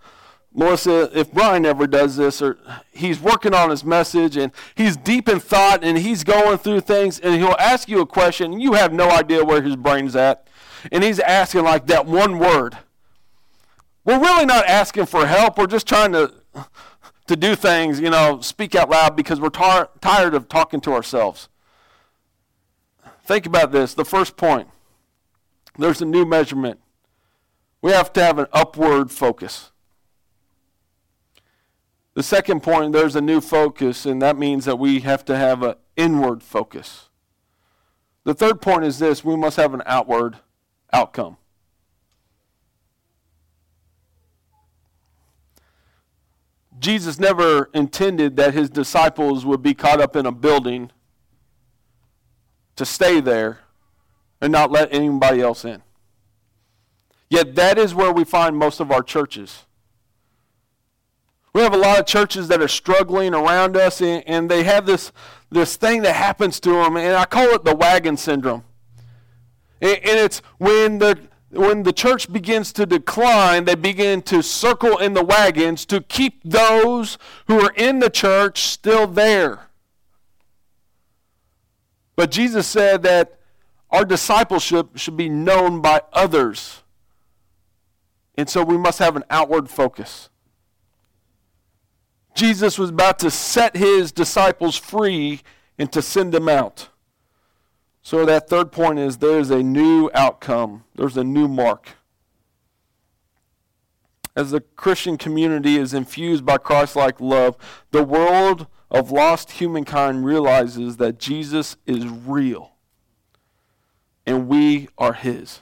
Melissa, 0.59 1.09
if 1.16 1.33
Brian 1.33 1.64
ever 1.64 1.87
does 1.87 2.16
this, 2.16 2.42
or 2.42 2.59
he's 2.90 3.21
working 3.21 3.55
on 3.55 3.71
his 3.71 3.85
message 3.85 4.37
and 4.37 4.51
he's 4.75 4.97
deep 4.97 5.29
in 5.29 5.38
thought 5.38 5.85
and 5.85 5.97
he's 5.97 6.25
going 6.25 6.59
through 6.59 6.81
things, 6.81 7.21
and 7.21 7.37
he'll 7.37 7.55
ask 7.61 7.88
you 7.88 8.01
a 8.01 8.07
question, 8.07 8.55
and 8.55 8.61
you 8.61 8.73
have 8.73 8.92
no 8.92 9.09
idea 9.09 9.44
where 9.44 9.62
his 9.62 9.77
brain's 9.77 10.16
at. 10.16 10.49
And 10.90 11.05
he's 11.05 11.21
asking 11.21 11.62
like 11.62 11.87
that 11.87 12.07
one 12.07 12.40
word. 12.40 12.77
We're 14.05 14.18
really 14.18 14.47
not 14.47 14.66
asking 14.66 15.07
for 15.07 15.27
help. 15.27 15.59
We're 15.59 15.68
just 15.68 15.87
trying 15.87 16.11
to, 16.11 16.35
to 17.29 17.37
do 17.37 17.55
things, 17.55 18.01
you 18.01 18.11
know, 18.11 18.40
speak 18.40 18.75
out 18.75 18.90
loud 18.90 19.14
because 19.14 19.40
we're 19.40 19.51
tar- 19.51 19.90
tired 20.01 20.35
of 20.35 20.49
talking 20.49 20.81
to 20.81 20.92
ourselves. 20.92 21.49
Think 23.25 23.47
about 23.47 23.71
this. 23.71 23.94
The 23.94 24.05
first 24.05 24.37
point 24.37 24.66
there's 25.79 26.03
a 26.03 26.05
new 26.05 26.25
measurement. 26.25 26.81
We 27.81 27.92
have 27.92 28.12
to 28.14 28.25
have 28.25 28.40
an 28.40 28.47
upward 28.53 29.12
focus. 29.12 29.71
The 32.18 32.24
second 32.24 32.64
point, 32.64 32.92
there's 32.92 33.14
a 33.14 33.20
new 33.20 33.40
focus, 33.40 34.04
and 34.04 34.20
that 34.22 34.37
means 34.37 34.64
that 34.64 34.76
we 34.76 34.98
have 35.02 35.24
to 35.26 35.37
have 35.37 35.62
an 35.62 35.76
inward 35.94 36.42
focus. 36.42 37.11
The 38.24 38.35
third 38.35 38.61
point 38.61 38.83
is 38.83 38.98
this 38.98 39.24
we 39.24 39.37
must 39.37 39.57
have 39.57 39.72
an 39.72 39.85
outward 39.87 40.38
outcome. 40.92 41.37
Jesus 46.81 47.20
never 47.20 47.70
intended 47.72 48.35
that 48.35 48.52
his 48.52 48.68
disciples 48.68 49.46
would 49.46 49.62
be 49.62 49.72
caught 49.72 50.00
up 50.00 50.16
in 50.16 50.26
a 50.26 50.33
building 50.33 50.90
to 52.74 52.85
stay 52.85 53.20
there 53.20 53.61
and 54.40 54.50
not 54.50 54.72
let 54.72 54.92
anybody 54.92 55.40
else 55.40 55.64
in. 55.64 55.83
Yet 57.31 57.54
that 57.54 57.78
is 57.78 57.94
where 57.94 58.11
we 58.11 58.24
find 58.24 58.57
most 58.57 58.81
of 58.81 58.90
our 58.90 59.04
churches. 59.04 59.66
We 61.52 61.62
have 61.62 61.74
a 61.74 61.78
lot 61.78 61.98
of 61.98 62.06
churches 62.06 62.48
that 62.48 62.61
are 62.61 62.68
struggling 62.68 63.34
around 63.34 63.76
us, 63.76 64.00
and, 64.00 64.22
and 64.26 64.50
they 64.50 64.64
have 64.64 64.87
this, 64.87 65.12
this 65.50 65.76
thing 65.76 66.02
that 66.02 66.14
happens 66.14 66.61
to 66.61 66.70
them, 66.70 66.96
and 66.96 67.16
I 67.16 67.24
call 67.24 67.48
it 67.54 67.64
the 67.64 67.74
wagon 67.74 68.16
syndrome. 68.16 68.64
And, 69.80 69.96
and 69.98 70.18
it's 70.18 70.40
when 70.58 70.98
the, 70.98 71.18
when 71.50 71.82
the 71.82 71.92
church 71.92 72.30
begins 72.32 72.72
to 72.74 72.87
decline, 72.87 73.64
they 73.64 73.74
begin 73.74 74.22
to 74.22 74.42
circle 74.42 74.98
in 74.98 75.14
the 75.14 75.24
wagons 75.24 75.87
to 75.87 76.00
keep 76.00 76.42
those 76.44 77.16
who 77.46 77.61
are 77.61 77.72
in 77.76 78.00
the 78.00 78.11
church 78.11 78.61
still 78.62 79.06
there. 79.06 79.68
But 82.14 82.30
Jesus 82.30 82.66
said 82.66 83.02
that 83.04 83.38
our 83.90 84.04
discipleship 84.04 84.96
should 84.96 85.16
be 85.16 85.28
known 85.28 85.80
by 85.80 86.02
others. 86.12 86.82
And 88.37 88.48
so 88.50 88.62
we 88.62 88.76
must 88.76 88.98
have 88.98 89.16
an 89.16 89.24
outward 89.30 89.70
focus. 89.70 90.28
Jesus 92.38 92.79
was 92.79 92.90
about 92.90 93.18
to 93.18 93.33
set 93.33 93.77
his 93.77 94.12
disciples 94.12 94.77
free 94.77 95.40
and 95.77 95.90
to 95.90 96.01
send 96.01 96.33
them 96.33 96.48
out. 96.48 96.88
So 98.01 98.24
that 98.27 98.48
third 98.48 98.70
point 98.70 99.01
is 99.01 99.16
there's 99.16 99.51
a 99.51 99.61
new 99.61 100.09
outcome, 100.14 100.85
there's 100.94 101.16
a 101.16 101.24
new 101.24 101.48
mark. 101.48 101.96
As 104.37 104.53
the 104.53 104.61
Christian 104.61 105.18
community 105.18 105.79
is 105.79 105.92
infused 105.92 106.46
by 106.46 106.59
Christ 106.59 106.94
like 106.94 107.20
love, 107.20 107.57
the 107.90 108.05
world 108.05 108.68
of 108.88 109.11
lost 109.11 109.51
humankind 109.51 110.24
realizes 110.24 110.98
that 110.98 111.18
Jesus 111.18 111.77
is 111.87 112.07
real 112.07 112.70
and 114.24 114.46
we 114.46 114.88
are 114.96 115.14
his. 115.14 115.61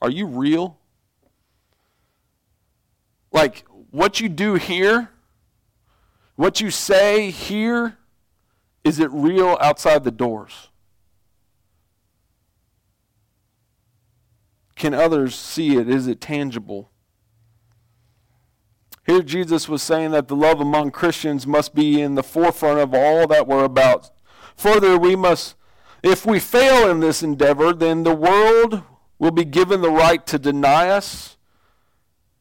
Are 0.00 0.10
you 0.10 0.24
real? 0.24 0.77
Like 3.32 3.64
what 3.90 4.20
you 4.20 4.28
do 4.28 4.54
here, 4.54 5.10
what 6.36 6.60
you 6.60 6.70
say 6.70 7.30
here, 7.30 7.98
is 8.84 8.98
it 8.98 9.10
real 9.10 9.56
outside 9.60 10.04
the 10.04 10.10
doors? 10.10 10.68
Can 14.76 14.94
others 14.94 15.34
see 15.34 15.76
it? 15.76 15.88
Is 15.88 16.06
it 16.06 16.20
tangible? 16.20 16.90
Here, 19.04 19.22
Jesus 19.22 19.68
was 19.68 19.82
saying 19.82 20.10
that 20.10 20.28
the 20.28 20.36
love 20.36 20.60
among 20.60 20.90
Christians 20.90 21.46
must 21.46 21.74
be 21.74 22.00
in 22.00 22.14
the 22.14 22.22
forefront 22.22 22.78
of 22.78 22.92
all 22.94 23.26
that 23.26 23.46
we're 23.46 23.64
about. 23.64 24.10
Further, 24.54 24.98
we 24.98 25.16
must, 25.16 25.56
if 26.02 26.26
we 26.26 26.38
fail 26.38 26.90
in 26.90 27.00
this 27.00 27.22
endeavor, 27.22 27.72
then 27.72 28.02
the 28.02 28.14
world 28.14 28.82
will 29.18 29.30
be 29.30 29.46
given 29.46 29.80
the 29.80 29.90
right 29.90 30.26
to 30.26 30.38
deny 30.38 30.90
us 30.90 31.37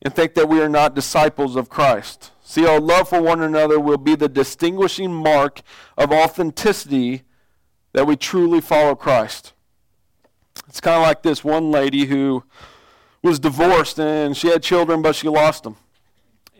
and 0.02 0.14
think 0.14 0.36
that 0.36 0.48
we 0.48 0.62
are 0.62 0.70
not 0.70 0.96
disciples 0.96 1.56
of 1.56 1.70
Christ. 1.70 2.32
See, 2.44 2.66
our 2.66 2.80
love 2.80 3.10
for 3.10 3.22
one 3.22 3.42
another 3.42 3.80
will 3.80 3.98
be 3.98 4.16
the 4.16 4.30
distinguishing 4.30 5.14
mark 5.14 5.62
of 5.98 6.12
authenticity 6.12 7.24
that 7.94 8.08
we 8.08 8.16
truly 8.16 8.62
follow 8.62 8.96
Christ. 8.96 9.54
It's 10.68 10.80
kind 10.80 10.98
of 10.98 11.04
like 11.04 11.24
this 11.24 11.44
one 11.44 11.72
lady 11.72 12.06
who 12.06 12.44
was 13.22 13.40
divorced 13.40 14.00
and 14.00 14.38
she 14.38 14.48
had 14.50 14.64
children, 14.64 15.02
but 15.02 15.16
she 15.16 15.28
lost 15.28 15.64
them. 15.64 15.78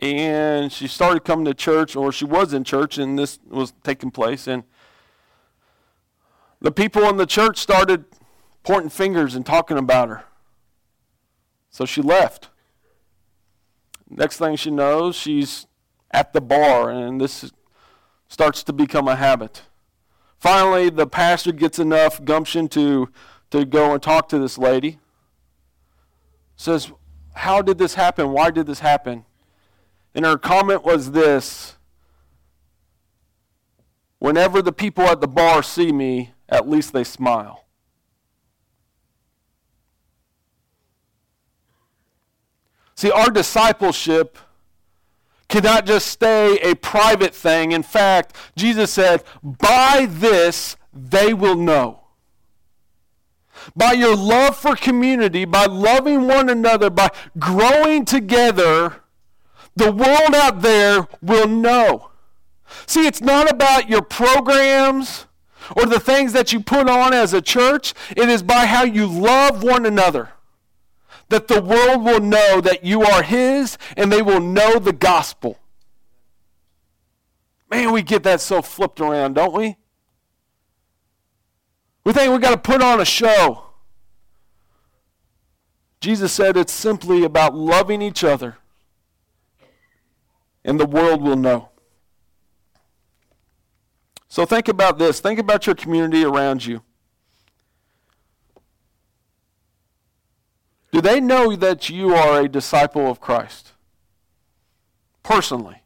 And 0.00 0.72
she 0.72 0.86
started 0.86 1.24
coming 1.24 1.44
to 1.46 1.54
church, 1.54 1.96
or 1.96 2.12
she 2.12 2.24
was 2.24 2.52
in 2.52 2.62
church, 2.62 2.98
and 2.98 3.18
this 3.18 3.40
was 3.48 3.72
taking 3.82 4.12
place. 4.12 4.46
And 4.46 4.62
the 6.60 6.70
people 6.70 7.02
in 7.04 7.16
the 7.16 7.26
church 7.26 7.58
started 7.58 8.04
pointing 8.62 8.90
fingers 8.90 9.34
and 9.34 9.44
talking 9.44 9.76
about 9.76 10.08
her. 10.08 10.24
So 11.70 11.84
she 11.84 12.00
left. 12.00 12.48
Next 14.10 14.38
thing 14.38 14.56
she 14.56 14.70
knows, 14.70 15.16
she's 15.16 15.66
at 16.10 16.32
the 16.32 16.40
bar, 16.40 16.90
and 16.90 17.20
this 17.20 17.52
starts 18.28 18.62
to 18.64 18.72
become 18.72 19.08
a 19.08 19.16
habit. 19.16 19.62
Finally, 20.38 20.90
the 20.90 21.06
pastor 21.06 21.52
gets 21.52 21.78
enough 21.78 22.24
gumption 22.24 22.68
to, 22.68 23.08
to 23.50 23.64
go 23.64 23.92
and 23.92 24.02
talk 24.02 24.28
to 24.28 24.38
this 24.38 24.56
lady. 24.56 24.98
Says, 26.56 26.92
How 27.34 27.60
did 27.60 27.78
this 27.78 27.94
happen? 27.94 28.32
Why 28.32 28.50
did 28.50 28.66
this 28.66 28.80
happen? 28.80 29.24
And 30.14 30.24
her 30.24 30.38
comment 30.38 30.84
was 30.84 31.12
this 31.12 31.76
Whenever 34.18 34.62
the 34.62 34.72
people 34.72 35.04
at 35.04 35.20
the 35.20 35.28
bar 35.28 35.62
see 35.62 35.92
me, 35.92 36.32
at 36.48 36.68
least 36.68 36.92
they 36.92 37.04
smile. 37.04 37.67
See, 42.98 43.12
our 43.12 43.30
discipleship 43.30 44.38
cannot 45.48 45.86
just 45.86 46.08
stay 46.08 46.58
a 46.58 46.74
private 46.74 47.32
thing. 47.32 47.70
In 47.70 47.84
fact, 47.84 48.34
Jesus 48.56 48.92
said, 48.92 49.22
By 49.40 50.08
this 50.10 50.76
they 50.92 51.32
will 51.32 51.54
know. 51.54 52.00
By 53.76 53.92
your 53.92 54.16
love 54.16 54.56
for 54.56 54.74
community, 54.74 55.44
by 55.44 55.66
loving 55.66 56.26
one 56.26 56.48
another, 56.48 56.90
by 56.90 57.10
growing 57.38 58.04
together, 58.04 58.96
the 59.76 59.92
world 59.92 60.34
out 60.34 60.62
there 60.62 61.06
will 61.22 61.46
know. 61.46 62.10
See, 62.84 63.06
it's 63.06 63.20
not 63.20 63.48
about 63.48 63.88
your 63.88 64.02
programs 64.02 65.26
or 65.76 65.86
the 65.86 66.00
things 66.00 66.32
that 66.32 66.52
you 66.52 66.58
put 66.58 66.90
on 66.90 67.14
as 67.14 67.32
a 67.32 67.40
church. 67.40 67.94
It 68.16 68.28
is 68.28 68.42
by 68.42 68.66
how 68.66 68.82
you 68.82 69.06
love 69.06 69.62
one 69.62 69.86
another 69.86 70.30
that 71.28 71.48
the 71.48 71.60
world 71.62 72.04
will 72.04 72.20
know 72.20 72.60
that 72.60 72.84
you 72.84 73.02
are 73.02 73.22
His 73.22 73.78
and 73.96 74.10
they 74.12 74.22
will 74.22 74.40
know 74.40 74.78
the 74.78 74.92
gospel. 74.92 75.58
Man, 77.70 77.92
we 77.92 78.02
get 78.02 78.22
that 78.22 78.40
so 78.40 78.62
flipped 78.62 79.00
around, 79.00 79.34
don't 79.34 79.52
we? 79.52 79.76
We 82.04 82.12
think 82.12 82.32
we 82.32 82.38
got 82.38 82.50
to 82.50 82.56
put 82.56 82.82
on 82.82 83.00
a 83.00 83.04
show. 83.04 83.64
Jesus 86.00 86.32
said 86.32 86.56
it's 86.56 86.72
simply 86.72 87.24
about 87.24 87.54
loving 87.54 88.00
each 88.00 88.22
other, 88.22 88.56
and 90.64 90.78
the 90.78 90.86
world 90.86 91.20
will 91.20 91.36
know. 91.36 91.70
So 94.28 94.46
think 94.46 94.68
about 94.68 94.98
this. 94.98 95.20
Think 95.20 95.38
about 95.38 95.66
your 95.66 95.74
community 95.74 96.24
around 96.24 96.64
you. 96.64 96.82
Do 100.90 101.00
they 101.00 101.20
know 101.20 101.54
that 101.54 101.90
you 101.90 102.14
are 102.14 102.40
a 102.40 102.48
disciple 102.48 103.10
of 103.10 103.20
Christ? 103.20 103.72
Personally. 105.22 105.82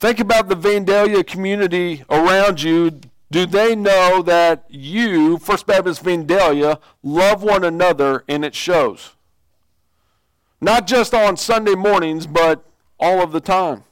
Think 0.00 0.20
about 0.20 0.48
the 0.48 0.56
Vandalia 0.56 1.26
community 1.26 2.04
around 2.10 2.62
you. 2.62 3.00
Do 3.30 3.46
they 3.46 3.76
know 3.76 4.22
that 4.22 4.64
you, 4.68 5.38
First 5.38 5.66
Baptist 5.66 6.02
Vandalia, 6.02 6.80
love 7.02 7.42
one 7.42 7.64
another 7.64 8.24
and 8.28 8.44
it 8.44 8.54
shows? 8.54 9.12
Not 10.60 10.86
just 10.86 11.14
on 11.14 11.36
Sunday 11.36 11.74
mornings, 11.74 12.26
but 12.26 12.64
all 12.98 13.22
of 13.22 13.32
the 13.32 13.40
time. 13.40 13.84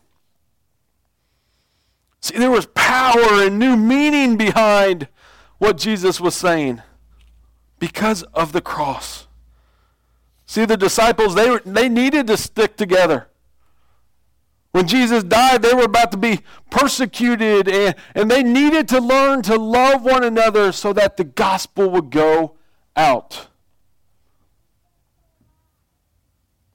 See, 2.20 2.38
there 2.38 2.50
was 2.50 2.66
power 2.66 3.44
and 3.44 3.58
new 3.58 3.76
meaning 3.76 4.36
behind 4.36 5.06
what 5.58 5.76
Jesus 5.76 6.20
was 6.20 6.34
saying 6.34 6.82
because 7.78 8.22
of 8.34 8.52
the 8.52 8.60
cross. 8.60 9.26
See, 10.46 10.64
the 10.64 10.76
disciples, 10.76 11.34
they, 11.34 11.50
were, 11.50 11.60
they 11.64 11.88
needed 11.88 12.26
to 12.28 12.36
stick 12.36 12.76
together. 12.76 13.28
When 14.70 14.86
Jesus 14.86 15.24
died, 15.24 15.62
they 15.62 15.74
were 15.74 15.84
about 15.84 16.12
to 16.12 16.18
be 16.18 16.40
persecuted, 16.70 17.68
and, 17.68 17.94
and 18.14 18.30
they 18.30 18.42
needed 18.42 18.88
to 18.88 19.00
learn 19.00 19.42
to 19.42 19.56
love 19.56 20.04
one 20.04 20.22
another 20.22 20.70
so 20.70 20.92
that 20.92 21.16
the 21.16 21.24
gospel 21.24 21.90
would 21.90 22.10
go 22.10 22.56
out. 22.94 23.48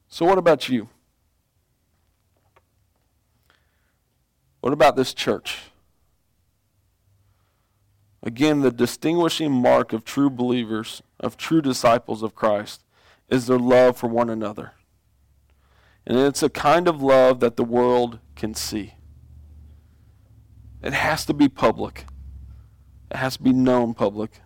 So, 0.10 0.26
what 0.26 0.38
about 0.38 0.68
you? 0.68 0.90
What 4.60 4.74
about 4.74 4.96
this 4.96 5.14
church? 5.14 5.71
Again, 8.24 8.62
the 8.62 8.72
distinguishing 8.72 9.52
mark 9.52 9.94
of 9.94 10.06
true 10.06 10.30
believers, 10.30 11.02
of 11.20 11.38
true 11.38 11.62
disciples 11.62 12.22
of 12.22 12.36
Christ, 12.36 12.84
is 13.30 13.48
their 13.48 13.58
love 13.58 13.98
for 13.98 14.08
one 14.08 14.30
another. 14.30 14.74
And 16.06 16.18
it's 16.18 16.44
a 16.44 16.50
kind 16.50 16.88
of 16.88 17.02
love 17.02 17.40
that 17.40 17.58
the 17.58 17.64
world 17.64 18.20
can 18.36 18.54
see. 18.54 18.96
It 20.84 20.94
has 20.94 21.26
to 21.26 21.34
be 21.34 21.48
public. 21.48 22.06
It 23.10 23.18
has 23.18 23.38
to 23.38 23.44
be 23.44 23.54
known 23.54 23.94
public. 23.94 24.42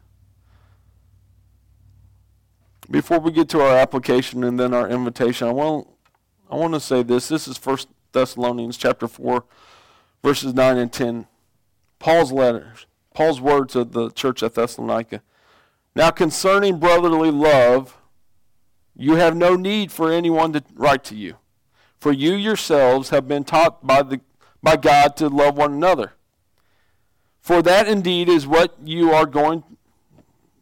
Before 2.90 3.20
we 3.20 3.32
get 3.32 3.50
to 3.50 3.62
our 3.62 3.76
application 3.76 4.44
and 4.44 4.60
then 4.60 4.74
our 4.74 4.88
invitation, 4.88 5.48
I 5.48 5.52
want 5.52 5.88
I 6.50 6.56
want 6.56 6.74
to 6.74 6.80
say 6.80 7.02
this. 7.02 7.28
This 7.28 7.48
is 7.48 7.58
1 7.58 7.78
Thessalonians 8.12 8.78
chapter 8.78 9.08
4 9.08 9.44
verses 10.24 10.54
9 10.54 10.78
and 10.78 10.92
10. 10.92 11.28
Paul's 12.00 12.32
letters. 12.32 12.86
Paul's 13.16 13.42
words 13.42 13.74
to 13.74 13.84
the 13.84 14.12
church 14.12 14.44
at 14.44 14.54
Thessalonica. 14.54 15.24
Now 15.96 16.12
concerning 16.12 16.80
brotherly 16.80 17.32
love, 17.32 17.98
you 18.96 19.16
have 19.16 19.36
no 19.36 19.56
need 19.56 19.92
for 19.92 20.12
anyone 20.12 20.54
to 20.54 20.64
write 20.76 21.04
to 21.06 21.16
you 21.16 21.38
for 22.06 22.12
you 22.12 22.34
yourselves 22.36 23.10
have 23.10 23.28
been 23.28 23.44
taught 23.44 23.86
by, 23.86 24.04
the, 24.04 24.22
by 24.62 24.76
God 24.76 25.18
to 25.18 25.28
love 25.28 25.58
one 25.58 25.74
another. 25.74 26.14
For 27.42 27.64
that 27.64 27.88
indeed 27.88 28.30
is 28.30 28.46
what 28.46 28.76
you 28.84 29.12
are 29.12 29.26
going 29.26 29.64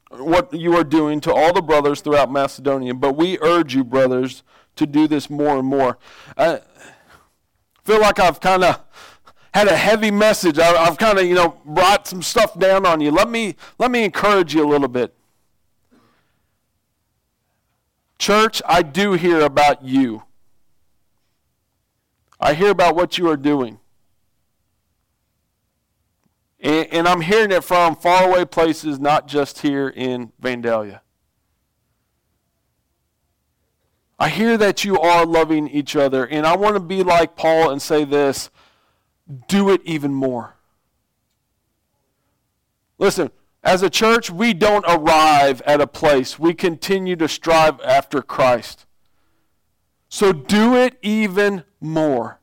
what 0.10 0.54
you 0.54 0.74
are 0.78 0.86
doing 0.86 1.20
to 1.20 1.34
all 1.34 1.52
the 1.52 1.62
brothers 1.62 2.00
throughout 2.00 2.32
Macedonia. 2.32 2.94
But 2.94 3.18
we 3.18 3.38
urge 3.42 3.76
you, 3.76 3.84
brothers, 3.84 4.44
to 4.78 4.86
do 4.86 5.06
this 5.06 5.30
more 5.30 5.58
and 5.58 5.68
more. 5.68 5.98
I 6.38 6.62
feel 7.84 8.00
like 8.00 8.20
I've 8.20 8.40
kind 8.40 8.64
of 8.64 8.80
had 9.54 9.68
a 9.68 9.76
heavy 9.76 10.12
message. 10.12 10.58
I, 10.58 10.86
have 10.86 10.98
kind 10.98 11.20
of, 11.20 11.26
you 11.26 11.36
know, 11.36 11.60
brought 11.64 12.08
some 12.08 12.22
stuff 12.22 12.58
down 12.58 12.86
on 12.86 13.02
you. 13.02 13.12
Let 13.12 13.30
me 13.30 13.56
let 13.78 13.92
me 13.92 14.04
encourage 14.04 14.54
you 14.54 14.66
a 14.66 14.70
little 14.70 14.88
bit. 14.88 15.14
Church, 18.18 18.62
I 18.66 18.82
do 18.82 19.14
hear 19.14 19.42
about 19.42 19.84
you. 19.84 20.24
I 22.40 22.54
hear 22.54 22.72
about 22.72 22.96
what 22.96 23.18
you 23.18 23.30
are 23.30 23.38
doing. 23.38 23.80
And, 26.60 26.88
and 26.92 27.08
I'm 27.08 27.22
hearing 27.22 27.52
it 27.52 27.64
from 27.64 27.96
faraway 27.96 28.46
places, 28.46 29.00
not 29.00 29.28
just 29.28 29.60
here 29.60 29.90
in 29.90 30.32
Vandalia. 30.42 31.02
I 34.18 34.30
hear 34.30 34.58
that 34.58 34.86
you 34.86 34.98
are 35.00 35.26
loving 35.26 35.68
each 35.68 35.96
other, 35.96 36.26
and 36.26 36.46
I 36.46 36.56
want 36.56 36.76
to 36.76 36.80
be 36.80 37.04
like 37.04 37.36
Paul 37.36 37.72
and 37.72 37.82
say 37.82 38.06
this 38.06 38.50
do 39.48 39.70
it 39.70 39.82
even 39.86 40.14
more. 40.14 40.56
Listen, 42.98 43.32
as 43.64 43.82
a 43.82 43.90
church, 43.90 44.30
we 44.30 44.54
don't 44.54 44.86
arrive 44.88 45.62
at 45.62 45.82
a 45.82 45.88
place. 45.88 46.38
We 46.38 46.54
continue 46.54 47.16
to 47.16 47.28
strive 47.28 47.80
after 47.82 48.22
Christ. 48.22 48.86
So 50.10 50.34
do 50.34 50.76
it 50.76 50.98
even 51.02 51.64
more. 51.80 52.40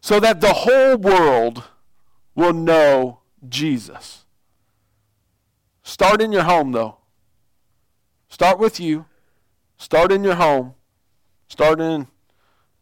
So 0.00 0.20
that 0.20 0.40
the 0.40 0.52
whole 0.52 0.96
world 0.96 1.64
will 2.34 2.52
know 2.52 3.20
Jesus. 3.48 4.24
Start 5.82 6.20
in 6.20 6.30
your 6.30 6.44
home, 6.44 6.72
though. 6.72 6.98
Start 8.28 8.58
with 8.58 8.78
you. 8.78 9.06
Start 9.78 10.12
in 10.12 10.22
your 10.22 10.34
home. 10.34 10.74
Start 11.48 11.80
in 11.80 12.08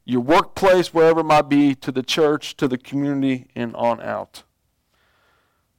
your 0.04 0.20
workplace, 0.20 0.92
wherever 0.92 1.20
it 1.20 1.24
might 1.24 1.48
be, 1.48 1.74
to 1.76 1.90
the 1.90 2.02
church, 2.02 2.56
to 2.56 2.68
the 2.68 2.78
community, 2.78 3.48
and 3.54 3.74
on 3.76 4.00
out. 4.00 4.42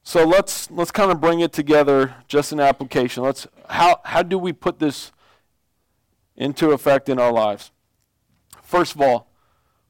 So 0.02 0.24
let's 0.24 0.70
let's 0.70 0.90
kind 0.90 1.10
of 1.10 1.20
bring 1.20 1.40
it 1.40 1.52
together, 1.52 2.14
just 2.28 2.52
an 2.52 2.60
application. 2.60 3.22
Let's 3.22 3.46
how 3.68 4.00
how 4.04 4.22
do 4.22 4.38
we 4.38 4.52
put 4.52 4.78
this 4.78 5.12
into 6.36 6.70
effect 6.70 7.08
in 7.08 7.18
our 7.18 7.32
lives. 7.32 7.70
First 8.62 8.94
of 8.94 9.00
all, 9.00 9.30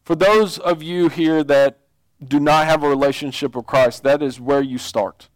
for 0.05 0.14
those 0.14 0.59
of 0.59 0.83
you 0.83 1.09
here 1.09 1.42
that 1.44 1.81
do 2.27 2.40
not 2.40 2.66
have 2.66 2.83
a 2.83 2.88
relationship 2.88 3.55
with 3.55 3.66
Christ, 3.66 4.05
that 4.05 4.22
is 4.22 4.40
where 4.40 4.62
you 4.62 4.79
start. 4.79 5.29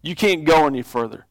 You 0.00 0.16
can't 0.16 0.44
go 0.44 0.66
any 0.66 0.82
further. 0.82 1.26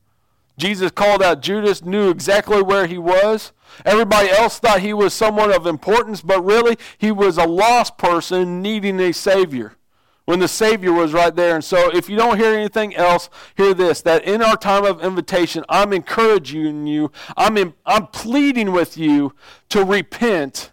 Jesus 0.58 0.92
called 0.92 1.24
out 1.24 1.42
Judas, 1.42 1.84
knew 1.84 2.10
exactly 2.10 2.62
where 2.62 2.86
he 2.86 2.98
was. 2.98 3.52
Everybody 3.86 4.30
else 4.30 4.60
thought 4.60 4.82
he 4.82 4.94
was 4.94 5.14
someone 5.14 5.52
of 5.52 5.66
importance, 5.66 6.22
but 6.22 6.44
really 6.44 6.78
he 6.98 7.12
was 7.12 7.38
a 7.38 7.48
lost 7.48 7.98
person 7.98 8.62
needing 8.62 9.00
a 9.00 9.14
Savior 9.14 9.78
when 10.26 10.40
the 10.40 10.48
Savior 10.48 10.94
was 10.94 11.14
right 11.14 11.36
there. 11.36 11.56
And 11.56 11.64
so, 11.64 11.90
if 11.96 12.10
you 12.10 12.16
don't 12.16 12.38
hear 12.38 12.54
anything 12.54 12.96
else, 12.96 13.30
hear 13.56 13.74
this 13.74 14.02
that 14.04 14.24
in 14.24 14.42
our 14.42 14.58
time 14.58 14.86
of 14.86 15.04
invitation, 15.04 15.64
I'm 15.68 15.94
encouraging 15.94 16.88
you, 16.88 17.12
I'm, 17.36 17.58
in, 17.58 17.74
I'm 17.86 18.08
pleading 18.08 18.72
with 18.72 18.98
you 18.98 19.34
to 19.70 19.84
repent 19.84 20.72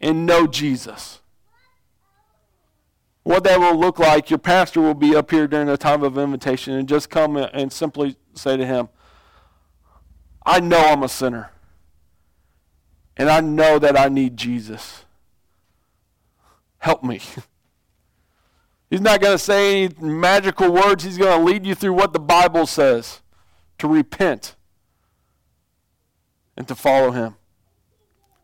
and 0.00 0.26
know 0.26 0.46
Jesus. 0.46 1.20
What 3.24 3.44
that 3.44 3.60
will 3.60 3.78
look 3.78 4.00
like, 4.00 4.30
your 4.30 4.38
pastor 4.38 4.80
will 4.80 4.94
be 4.94 5.14
up 5.14 5.30
here 5.30 5.46
during 5.46 5.68
the 5.68 5.76
time 5.76 6.02
of 6.02 6.18
invitation 6.18 6.74
and 6.74 6.88
just 6.88 7.08
come 7.08 7.36
and 7.36 7.72
simply 7.72 8.16
say 8.34 8.56
to 8.56 8.66
him, 8.66 8.88
I 10.44 10.60
know 10.60 10.78
I'm 10.78 11.02
a 11.02 11.08
sinner. 11.08 11.50
And 13.16 13.30
I 13.30 13.40
know 13.40 13.78
that 13.78 13.98
I 13.98 14.08
need 14.08 14.36
Jesus. 14.36 15.04
Help 16.78 17.04
me. 17.04 17.20
He's 18.90 19.00
not 19.00 19.20
going 19.20 19.34
to 19.34 19.38
say 19.38 19.84
any 19.84 19.94
magical 19.98 20.70
words. 20.70 21.04
He's 21.04 21.16
going 21.16 21.38
to 21.38 21.44
lead 21.44 21.64
you 21.64 21.74
through 21.74 21.94
what 21.94 22.12
the 22.12 22.18
Bible 22.18 22.66
says 22.66 23.22
to 23.78 23.88
repent 23.88 24.54
and 26.56 26.68
to 26.68 26.74
follow 26.74 27.10
him. 27.10 27.36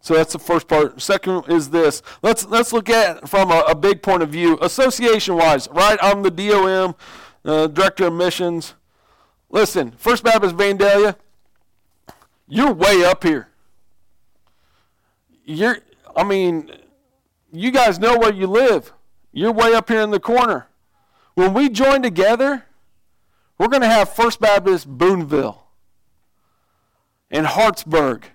So 0.00 0.14
that's 0.14 0.32
the 0.32 0.38
first 0.38 0.68
part. 0.68 1.02
Second 1.02 1.44
is 1.48 1.68
this. 1.68 2.02
Let's 2.22 2.46
let's 2.46 2.72
look 2.72 2.88
at 2.88 3.28
from 3.28 3.50
a, 3.50 3.60
a 3.68 3.74
big 3.74 4.00
point 4.00 4.22
of 4.22 4.30
view, 4.30 4.58
association 4.62 5.36
wise. 5.36 5.68
Right, 5.70 5.98
I'm 6.00 6.22
the 6.22 6.30
DOM, 6.30 6.94
uh, 7.44 7.66
director 7.66 8.06
of 8.06 8.14
missions. 8.14 8.74
Listen, 9.50 9.90
First 9.92 10.24
Baptist 10.24 10.56
Vandalia, 10.56 11.16
you're 12.48 12.72
way 12.72 13.04
up 13.04 13.22
here. 13.22 13.48
You're, 15.44 15.78
I 16.16 16.24
mean, 16.24 16.70
you 17.52 17.70
guys 17.70 17.98
know 17.98 18.18
where 18.18 18.32
you 18.32 18.46
live. 18.46 18.92
You're 19.32 19.52
way 19.52 19.74
up 19.74 19.88
here 19.88 20.00
in 20.00 20.10
the 20.10 20.20
corner. 20.20 20.66
When 21.34 21.54
we 21.54 21.68
join 21.68 22.02
together, 22.02 22.64
we're 23.58 23.68
going 23.68 23.82
to 23.82 23.88
have 23.88 24.12
First 24.12 24.40
Baptist 24.40 24.88
Boonville 24.88 25.62
and 27.30 27.46
Hartsburg 27.46 28.26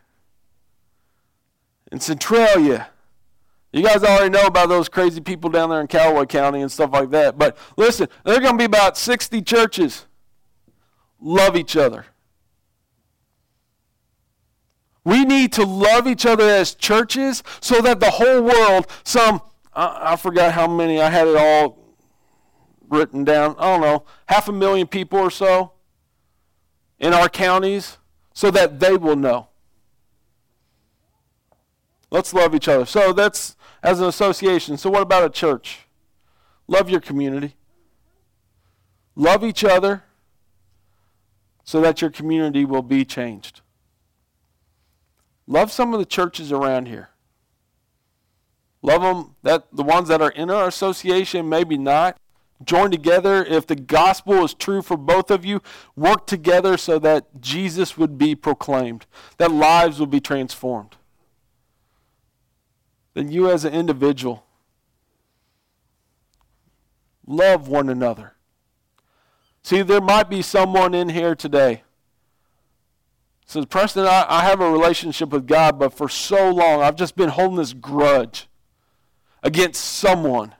and 1.92 2.02
Centralia. 2.02 2.90
You 3.72 3.84
guys 3.84 4.04
already 4.04 4.30
know 4.30 4.46
about 4.46 4.70
those 4.70 4.88
crazy 4.88 5.20
people 5.20 5.50
down 5.50 5.70
there 5.70 5.82
in 5.82 5.88
Callaway 5.88 6.28
County 6.28 6.62
and 6.62 6.72
stuff 6.72 6.92
like 6.94 7.10
that. 7.10 7.38
But 7.38 7.58
listen, 7.76 8.08
there 8.24 8.36
are 8.36 8.40
going 8.40 8.54
to 8.54 8.58
be 8.58 8.66
about 8.66 8.98
60 8.98 9.42
churches. 9.42 10.06
Love 11.20 11.56
each 11.56 11.76
other. 11.76 12.06
We 15.04 15.26
need 15.26 15.52
to 15.54 15.66
love 15.66 16.08
each 16.08 16.26
other 16.26 16.48
as 16.48 16.74
churches 16.74 17.44
so 17.60 17.82
that 17.82 18.00
the 18.00 18.12
whole 18.12 18.42
world, 18.42 18.88
some, 19.04 19.42
I, 19.74 20.14
I 20.14 20.16
forgot 20.16 20.54
how 20.54 20.68
many, 20.68 21.02
I 21.02 21.10
had 21.10 21.28
it 21.28 21.36
all 21.36 21.78
written 22.90 23.24
down, 23.24 23.56
I 23.58 23.72
don't 23.74 23.82
know, 23.82 24.06
half 24.28 24.48
a 24.48 24.54
million 24.54 24.88
people 24.88 25.20
or 25.20 25.32
so 25.32 25.74
in 27.00 27.14
our 27.14 27.28
counties, 27.28 27.98
so 28.34 28.50
that 28.52 28.80
they 28.80 28.96
will 28.96 29.16
know. 29.16 29.50
Let's 32.10 32.34
love 32.34 32.56
each 32.56 32.68
other. 32.68 32.86
So 32.86 33.12
that's 33.12 33.56
as 33.82 34.00
an 34.00 34.08
association. 34.08 34.78
So, 34.78 34.90
what 34.90 35.02
about 35.02 35.26
a 35.26 35.30
church? 35.30 35.80
Love 36.68 36.90
your 36.90 37.02
community. 37.02 37.56
Love 39.16 39.44
each 39.44 39.64
other 39.64 40.04
so 41.64 41.82
that 41.82 42.02
your 42.02 42.10
community 42.10 42.66
will 42.66 42.82
be 42.82 43.04
changed. 43.04 43.62
Love 45.48 45.72
some 45.72 45.94
of 45.94 46.00
the 46.00 46.06
churches 46.06 46.52
around 46.52 46.88
here. 46.88 47.10
Love 48.82 49.02
them 49.02 49.36
that 49.44 49.68
the 49.72 49.84
ones 49.84 50.10
that 50.10 50.22
are 50.22 50.32
in 50.32 50.50
our 50.50 50.68
association, 50.68 51.48
maybe 51.48 51.78
not. 51.78 52.18
Join 52.64 52.92
together. 52.92 53.44
If 53.44 53.68
the 53.68 53.76
gospel 53.76 54.44
is 54.44 54.54
true 54.54 54.82
for 54.82 54.98
both 54.98 55.32
of 55.32 55.44
you, 55.44 55.62
work 55.96 56.28
together 56.28 56.78
so 56.78 57.00
that 57.00 57.42
Jesus 57.42 57.98
would 57.98 58.18
be 58.18 58.36
proclaimed, 58.36 59.06
that 59.38 59.52
lives 59.52 60.00
would 60.00 60.12
be 60.12 60.22
transformed. 60.22 60.96
Then 63.14 63.32
you 63.32 63.50
as 63.50 63.64
an 63.66 63.74
individual, 63.74 64.46
love 67.28 67.68
one 67.68 67.90
another. 67.90 68.34
See, 69.62 69.82
there 69.82 70.02
might 70.02 70.30
be 70.30 70.42
someone 70.42 70.94
in 70.94 71.10
here 71.10 71.36
today 71.36 71.84
Says, 73.54 73.68
Preston, 73.68 74.08
I, 74.08 74.26
I 74.28 74.46
have 74.46 74.62
a 74.62 74.72
relationship 74.72 75.30
with 75.30 75.46
God, 75.46 75.78
but 75.78 75.94
for 75.94 76.10
so 76.10 76.50
long 76.50 76.82
I've 76.82 76.96
just 76.96 77.16
been 77.16 77.30
holding 77.30 77.58
this 77.58 77.72
grudge 77.72 78.48
against 79.44 79.84
someone. 79.84 80.56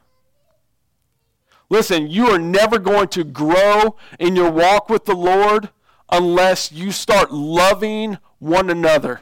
Listen, 1.70 2.08
you 2.08 2.28
are 2.28 2.38
never 2.38 2.78
going 2.78 3.08
to 3.08 3.24
grow 3.24 3.96
in 4.20 4.36
your 4.36 4.52
walk 4.52 4.90
with 4.90 5.06
the 5.06 5.16
Lord 5.16 5.70
unless 6.12 6.72
you 6.72 6.92
start 6.92 7.32
loving 7.32 8.20
one 8.38 8.70
another. 8.70 9.22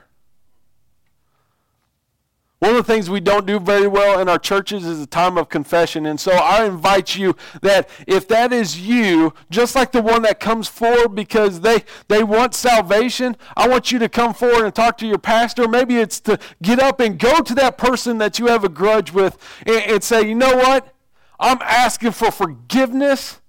One 2.62 2.76
of 2.76 2.86
the 2.86 2.93
things 2.93 3.10
we 3.10 3.21
don't 3.21 3.47
do 3.47 3.60
very 3.60 3.88
well 3.88 4.19
in 4.19 4.30
our 4.30 4.38
churches 4.38 4.86
is 4.86 5.02
a 5.02 5.08
time 5.08 5.36
of 5.36 5.50
confession. 5.50 6.06
And 6.06 6.19
so 6.19 6.32
I 6.32 6.63
invite 6.63 7.15
you 7.15 7.36
that 7.63 7.89
if 8.06 8.28
that 8.28 8.54
is 8.54 8.80
you, 8.80 9.34
just 9.50 9.76
like 9.76 9.91
the 9.91 10.02
one 10.04 10.21
that 10.21 10.39
comes 10.39 10.67
forward 10.67 11.15
because 11.15 11.62
they, 11.62 11.84
they 12.08 12.24
want 12.24 12.54
salvation, 12.54 13.36
I 13.58 13.67
want 13.67 13.91
you 13.91 13.97
to 13.97 14.08
come 14.08 14.36
forward 14.36 14.63
and 14.63 14.76
talk 14.76 15.00
to 15.00 15.08
your 15.08 15.17
pastor. 15.17 15.67
Maybe 15.67 15.97
it's 15.97 16.19
to 16.19 16.38
get 16.62 16.80
up 16.80 17.00
and 17.00 17.17
go 17.17 17.41
to 17.41 17.56
that 17.56 17.80
person 17.80 18.19
that 18.19 18.38
you 18.38 18.45
have 18.45 18.63
a 18.63 18.69
grudge 18.69 19.12
with 19.12 19.39
and, 19.65 19.82
and 19.93 20.04
say, 20.04 20.30
you 20.30 20.36
know 20.36 20.56
what? 20.56 20.93
I'm 21.39 21.63
asking 21.63 22.12
for 22.12 22.30
forgiveness 22.30 23.41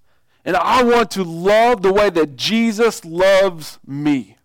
and 0.43 0.57
I 0.57 0.83
want 0.85 1.11
to 1.11 1.23
love 1.23 1.83
the 1.83 1.93
way 1.93 2.09
that 2.09 2.37
Jesus 2.37 3.05
loves 3.05 3.79
me. 3.87 4.39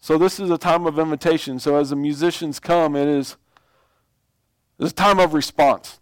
So 0.00 0.16
this 0.16 0.40
is 0.40 0.50
a 0.50 0.58
time 0.58 0.86
of 0.86 0.98
invitation. 0.98 1.58
So 1.58 1.76
as 1.76 1.90
the 1.90 1.96
musicians 1.96 2.58
come, 2.58 2.96
it 2.96 3.06
is 3.06 3.36
it's 4.78 4.92
a 4.92 4.94
time 4.94 5.20
of 5.20 5.34
response. 5.34 6.00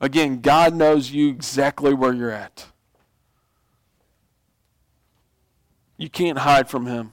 Again, 0.00 0.40
God 0.40 0.74
knows 0.74 1.12
you 1.12 1.28
exactly 1.28 1.94
where 1.94 2.12
you're 2.12 2.30
at. 2.30 2.66
You 5.96 6.10
can't 6.10 6.38
hide 6.38 6.68
from 6.68 6.86
him. 6.86 7.12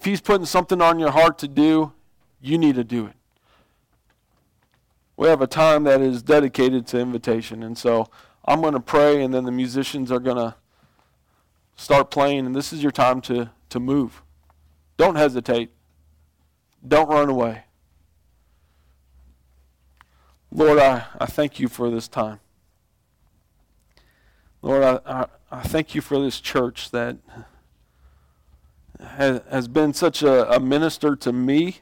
If 0.00 0.06
he's 0.06 0.20
putting 0.20 0.46
something 0.46 0.80
on 0.80 0.98
your 0.98 1.12
heart 1.12 1.38
to 1.38 1.48
do, 1.48 1.92
you 2.40 2.58
need 2.58 2.74
to 2.74 2.82
do 2.82 3.06
it. 3.06 3.14
We 5.16 5.28
have 5.28 5.42
a 5.42 5.46
time 5.46 5.84
that 5.84 6.00
is 6.00 6.22
dedicated 6.22 6.86
to 6.88 6.98
invitation. 6.98 7.62
And 7.62 7.78
so 7.78 8.08
I'm 8.46 8.62
going 8.62 8.74
to 8.74 8.80
pray, 8.80 9.22
and 9.22 9.32
then 9.32 9.44
the 9.44 9.52
musicians 9.52 10.10
are 10.10 10.18
going 10.18 10.38
to 10.38 10.56
start 11.82 12.10
playing, 12.10 12.46
and 12.46 12.54
this 12.54 12.72
is 12.72 12.82
your 12.82 12.92
time 12.92 13.20
to, 13.22 13.50
to 13.68 13.80
move. 13.80 14.22
Don't 14.96 15.16
hesitate. 15.16 15.70
Don't 16.86 17.08
run 17.08 17.28
away. 17.28 17.64
Lord, 20.50 20.78
I, 20.78 21.06
I 21.18 21.26
thank 21.26 21.58
you 21.58 21.68
for 21.68 21.90
this 21.90 22.08
time. 22.08 22.40
Lord, 24.60 24.82
I, 24.82 25.00
I, 25.06 25.26
I 25.50 25.62
thank 25.62 25.94
you 25.94 26.00
for 26.00 26.20
this 26.20 26.40
church 26.40 26.90
that 26.90 27.16
has, 29.00 29.40
has 29.50 29.66
been 29.66 29.92
such 29.92 30.22
a, 30.22 30.52
a 30.52 30.60
minister 30.60 31.16
to 31.16 31.32
me 31.32 31.78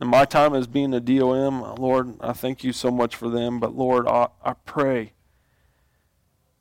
in 0.00 0.08
my 0.08 0.24
time 0.24 0.54
as 0.54 0.66
being 0.66 0.92
a 0.92 1.00
DOM. 1.00 1.76
Lord, 1.76 2.14
I 2.20 2.32
thank 2.32 2.64
you 2.64 2.72
so 2.72 2.90
much 2.90 3.14
for 3.14 3.28
them. 3.28 3.60
But 3.60 3.76
Lord, 3.76 4.08
I, 4.08 4.28
I 4.44 4.54
pray 4.54 5.12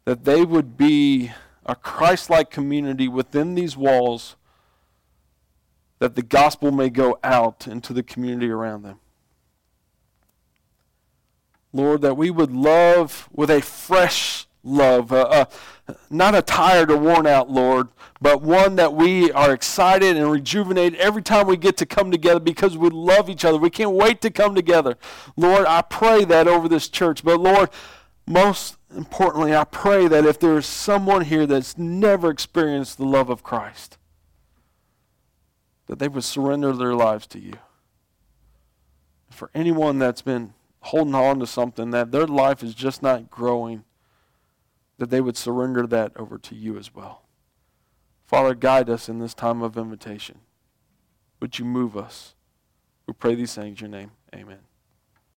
that 0.06 0.26
they 0.26 0.44
would 0.44 0.78
be 0.78 1.32
a 1.66 1.76
Christ 1.76 2.30
like 2.30 2.50
community 2.50 3.08
within 3.08 3.56
these 3.56 3.78
walls 3.78 4.36
that 6.00 6.16
the 6.16 6.22
gospel 6.22 6.72
may 6.72 6.90
go 6.90 7.18
out 7.24 7.68
into 7.68 7.94
the 7.94 8.04
community 8.04 8.50
around 8.50 8.84
them. 8.84 9.00
Lord, 11.72 12.02
that 12.02 12.18
we 12.18 12.30
would 12.30 12.52
love 12.52 13.30
with 13.32 13.50
a 13.50 13.62
fresh 13.62 14.48
love, 14.64 15.12
uh, 15.12 15.46
uh, 15.88 15.94
not 16.10 16.36
a 16.36 16.42
tired 16.42 16.92
or 16.92 16.98
worn 16.98 17.28
out 17.28 17.50
Lord, 17.50 17.88
but 18.22 18.42
one 18.42 18.76
that 18.78 18.94
we 18.94 19.32
are 19.32 19.54
excited 19.54 20.16
and 20.16 20.32
rejuvenated 20.32 21.00
every 21.00 21.22
time 21.22 21.48
we 21.48 21.58
get 21.58 21.78
to 21.78 21.86
come 21.86 22.12
together 22.12 22.40
because 22.40 22.78
we 22.78 22.90
love 22.90 23.30
each 23.30 23.44
other. 23.44 23.58
We 23.58 23.70
can't 23.70 23.92
wait 23.92 24.22
to 24.22 24.30
come 24.30 24.56
together. 24.56 24.98
Lord, 25.36 25.66
I 25.66 25.82
pray 25.82 26.24
that 26.26 26.48
over 26.48 26.70
this 26.70 26.88
church. 26.88 27.24
But 27.24 27.40
Lord, 27.40 27.70
most 28.26 28.78
importantly, 28.96 29.56
I 29.56 29.64
pray 29.64 30.08
that 30.08 30.26
if 30.26 30.40
there 30.40 30.58
is 30.58 30.66
someone 30.66 31.26
here 31.26 31.46
that's 31.46 31.78
never 31.78 32.30
experienced 32.30 32.98
the 32.98 33.06
love 33.06 33.30
of 33.30 33.44
Christ, 33.44 33.98
that 35.88 36.00
they 36.00 36.08
would 36.08 36.24
surrender 36.24 36.74
their 36.74 36.96
lives 36.96 37.28
to 37.28 37.40
you. 37.40 37.54
For 39.30 39.50
anyone 39.54 40.00
that's 40.00 40.22
been 40.22 40.54
holding 40.82 41.16
on 41.16 41.40
to 41.40 41.48
something 41.48 41.92
that 41.92 42.12
their 42.12 42.28
life 42.28 42.62
is 42.64 42.76
just 42.76 43.02
not 43.02 43.30
growing, 43.30 43.84
that 44.98 45.10
they 45.10 45.22
would 45.22 45.38
surrender 45.38 45.88
that 45.88 46.12
over 46.16 46.38
to 46.38 46.56
you 46.56 46.78
as 46.78 46.94
well. 46.94 47.24
Father, 48.26 48.54
guide 48.56 48.90
us 48.90 49.10
in 49.10 49.20
this 49.20 49.34
time 49.34 49.62
of 49.62 49.78
invitation. 49.78 50.40
Would 51.40 51.60
you 51.60 51.66
move 51.66 51.98
us? 51.98 52.36
We 53.06 53.14
pray 53.14 53.36
these 53.36 53.54
things 53.54 53.82
in 53.82 53.92
your 53.92 54.00
name. 54.00 54.12
Amen. 54.34 54.60